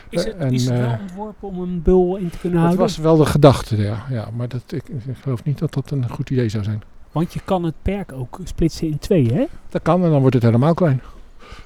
[0.09, 2.77] Is het, En, is het wel ontworpen om een bul in te kunnen Dat houden?
[2.77, 4.05] was wel de gedachte, ja.
[4.09, 6.81] ja maar dat, ik, ik geloof niet dat dat een goed idee zou zijn.
[7.11, 9.45] Want je kan het perk ook splitsen in twee, hè?
[9.69, 11.01] Dat kan en dan wordt het helemaal klein.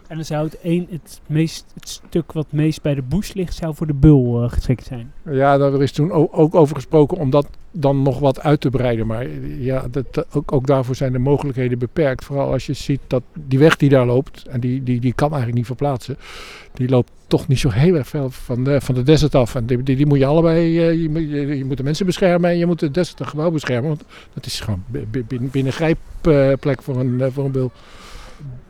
[0.10, 3.53] En dan zou het, een, het, meest, het stuk wat meest bij de bush ligt,
[3.55, 5.12] zou voor de bul eh, geschikt zijn.
[5.32, 9.07] Ja, daar is toen ook, over gesproken om dat dan nog wat uit te breiden.
[9.07, 9.28] Maar
[9.60, 12.26] ja, dat, ook, ook daarvoor zijn de mogelijkheden beperkt.
[12.26, 15.28] Vooral als je ziet dat die weg die daar loopt, en die, die, die kan
[15.28, 16.18] eigenlijk niet verplaatsen.
[16.74, 19.55] Die loopt toch niet zo heel erg veel van de, van de desert af.
[19.55, 22.05] En die, die, die moet je allebei, eh, je, moet- je, je moet de mensen
[22.05, 23.88] beschermen en je moet de desert gebouw beschermen.
[23.89, 24.03] Want
[24.34, 27.72] dat is gewoon bi- bi- binnen, binnen grijpplek voor een, eh, voor een bil.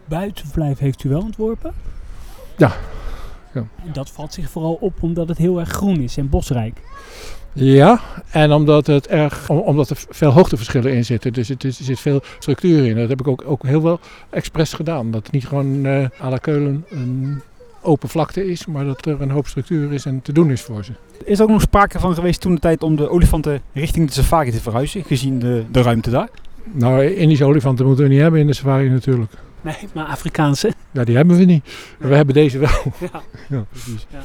[0.10, 1.74] Buitenverblijf heeft u wel ontworpen?
[2.58, 2.72] Ja.
[3.54, 3.64] Ja.
[3.86, 6.82] En dat valt zich vooral op omdat het heel erg groen is en bosrijk.
[7.54, 8.00] Ja,
[8.32, 11.34] en omdat, het erg, om- omdat er veel hoogteverschillen in zitten.
[11.34, 12.96] Dus het is, er zit veel structuur in.
[12.96, 14.00] Dat heb ik ook, ook heel wel
[14.30, 15.12] expres gedaan.
[15.12, 17.42] Dat het niet gewoon eh à la Keulen een
[17.82, 20.84] open vlakte is, maar dat er een hoop structuur is en te doen is voor
[20.84, 20.92] ze.
[21.24, 24.14] Is er ook nog sprake van geweest toen de tijd om de olifanten richting de
[24.14, 26.30] safari te verhuizen, gezien de, de ruimte daar?
[26.72, 29.32] Nou, Indische olifanten moeten we niet hebben in de safari natuurlijk.
[29.62, 30.74] Nee, maar Afrikaanse.
[30.92, 31.66] Ja, die hebben we niet.
[32.00, 32.70] We hebben deze wel.
[33.12, 33.22] Ja.
[33.50, 33.66] Ja.
[33.70, 34.08] Precies.
[34.10, 34.20] Ja.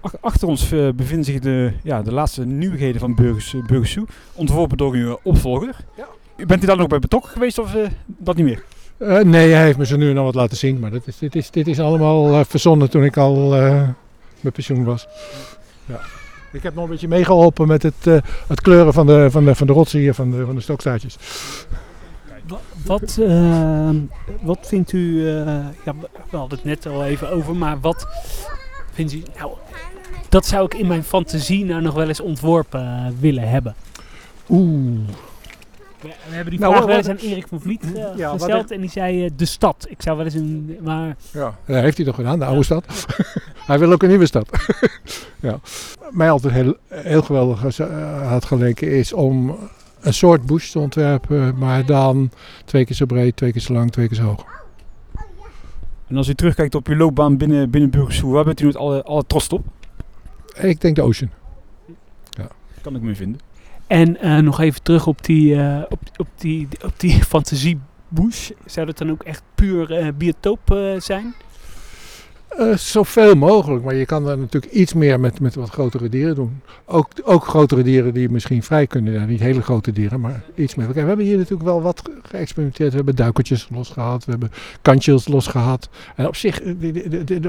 [0.00, 3.92] Ach- achter ons eh, bevinden zich de, ja, de laatste nieuwigheden van Burgers, uh, Burgers
[3.92, 4.04] Zoo.
[4.34, 5.76] Ontworpen door uw opvolger.
[5.96, 6.06] Ja.
[6.36, 8.64] U bent u daar nog bij betrokken geweest of eh, dat niet meer?
[8.98, 10.78] Eh, nee, hij heeft me zo nu en dan wat laten zien.
[10.78, 13.88] Maar dat is, dit, is, dit is allemaal eh, verzonnen toen ik al eh,
[14.40, 15.06] met pensioen was.
[15.84, 16.00] Ja.
[16.52, 18.16] Ik heb nog een beetje meegeholpen met het, eh,
[18.46, 21.16] het kleuren van de, van de, van de rotsen hier, van de, van de stokstaartjes.
[22.48, 23.90] Wa- Wat, eh,
[24.42, 25.44] wat vindt u, eh,
[25.84, 25.94] ja,
[26.30, 28.06] we hadden het net al even over, maar wat
[28.92, 29.50] vindt u, nou,
[30.28, 33.74] dat zou ik in mijn fantasie nou nog wel eens ontworpen eh, willen hebben.
[34.48, 34.98] Oeh.
[36.00, 38.30] We, we hebben die Nou, vraag wat- wel eens aan Erik van Vliet eh, Ja,
[38.32, 39.86] gesteld en die zei de stad.
[39.88, 42.84] Ik zou wel eens een, maar Ja, dat heeft hij toch gedaan, de oude stad.
[43.66, 44.48] hij wil ook een nieuwe stad.
[45.40, 45.58] ja.
[46.10, 47.78] Mij altijd heel, heel geweldig
[48.28, 49.56] had geleken is om
[50.06, 52.30] een soort bush te ontwerpen, maar dan
[52.64, 54.44] twee keer zo breed, twee keer zo lang, twee keer zo hoog.
[56.06, 58.68] En als u terugkijkt op uw loopbaan binnen, binnen Burgers Zoo, waar bent u nu
[58.68, 59.64] het alle, alle trots op?
[60.58, 61.30] Ik denk de Ocean.
[62.80, 63.40] Kan ik me vinden.
[63.86, 68.50] En eh, nog even terug op die, eh, op, op die, op die fantasiebush.
[68.64, 71.34] Zou dat dan ook echt puur eh, biotoop eh, zijn?
[72.48, 76.34] Eh, zoveel mogelijk, maar je kan er natuurlijk iets meer met, met wat grotere dieren
[76.34, 76.60] doen.
[76.84, 80.92] Ook, ook grotere dieren die misschien vrij kunnen, niet hele grote dieren, maar iets meer.
[80.92, 82.90] We hebben hier natuurlijk wel wat ge- geëxperimenteerd.
[82.90, 84.50] We hebben duikertjes losgehaald, we hebben
[84.82, 85.88] kantjes losgehaald.
[86.16, 86.74] En op zich, eh,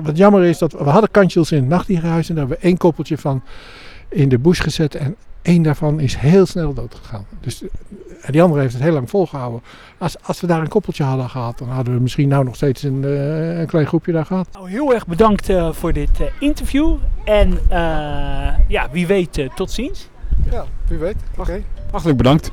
[0.04, 2.78] wat jammer is, dat we hadden kantjes in het nachtdierenhuis en daar hebben we één
[2.78, 3.42] koppeltje van
[4.10, 4.96] in de bush gezet.
[4.96, 5.16] En
[5.48, 7.26] één daarvan is heel snel dood gegaan.
[7.42, 7.70] Dus, eh,
[8.22, 9.62] en die andere heeft het heel lang volgehouden.
[9.98, 12.84] Als, als we daar een koppeltje hadden gehad, dan hadden we misschien nou nog steeds
[12.84, 14.48] een, eh, een klein groepje daar gehad.
[14.54, 16.96] Nou, heel erg bedankt eh, voor dit eh, interview.
[17.24, 17.80] En eh,
[18.68, 20.10] ja, wie weet, tot ziens.
[20.52, 21.18] Ja, wie weet.
[21.38, 21.64] Oké.
[21.92, 22.52] Hartelijk bedankt.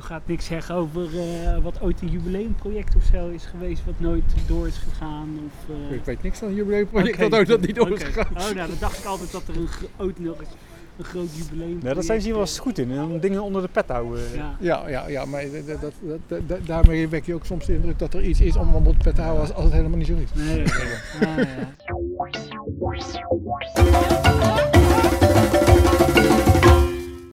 [0.00, 3.94] U gaat niks zeggen over eh, wat ooit een jubileumproject of zo is geweest, wat
[4.00, 5.28] nooit door is gegaan.
[5.46, 8.26] Of, eh, Ik weet niks van een jubileumproject dat ooit dat niet door is gegaan.
[8.36, 10.48] Oh, nou, dan dacht ik altijd dat er een, ooit nog eens
[10.98, 11.78] een groot jubileum.
[11.82, 13.00] Nee, dat zijn ze hier wel eens goed in.
[13.02, 14.22] Om dingen onder de pet houden.
[14.34, 14.56] Ja.
[14.60, 15.92] Ja, ja, ja maar dat, dat,
[16.28, 18.92] dat, dat- daarmee wek je ook soms de indruk dat er iets is om onder
[18.92, 20.28] de pet te houden als, als het helemaal niet zo is.
[20.34, 21.28] Nee, nee, nee.
[21.28, 21.68] Ah, ja.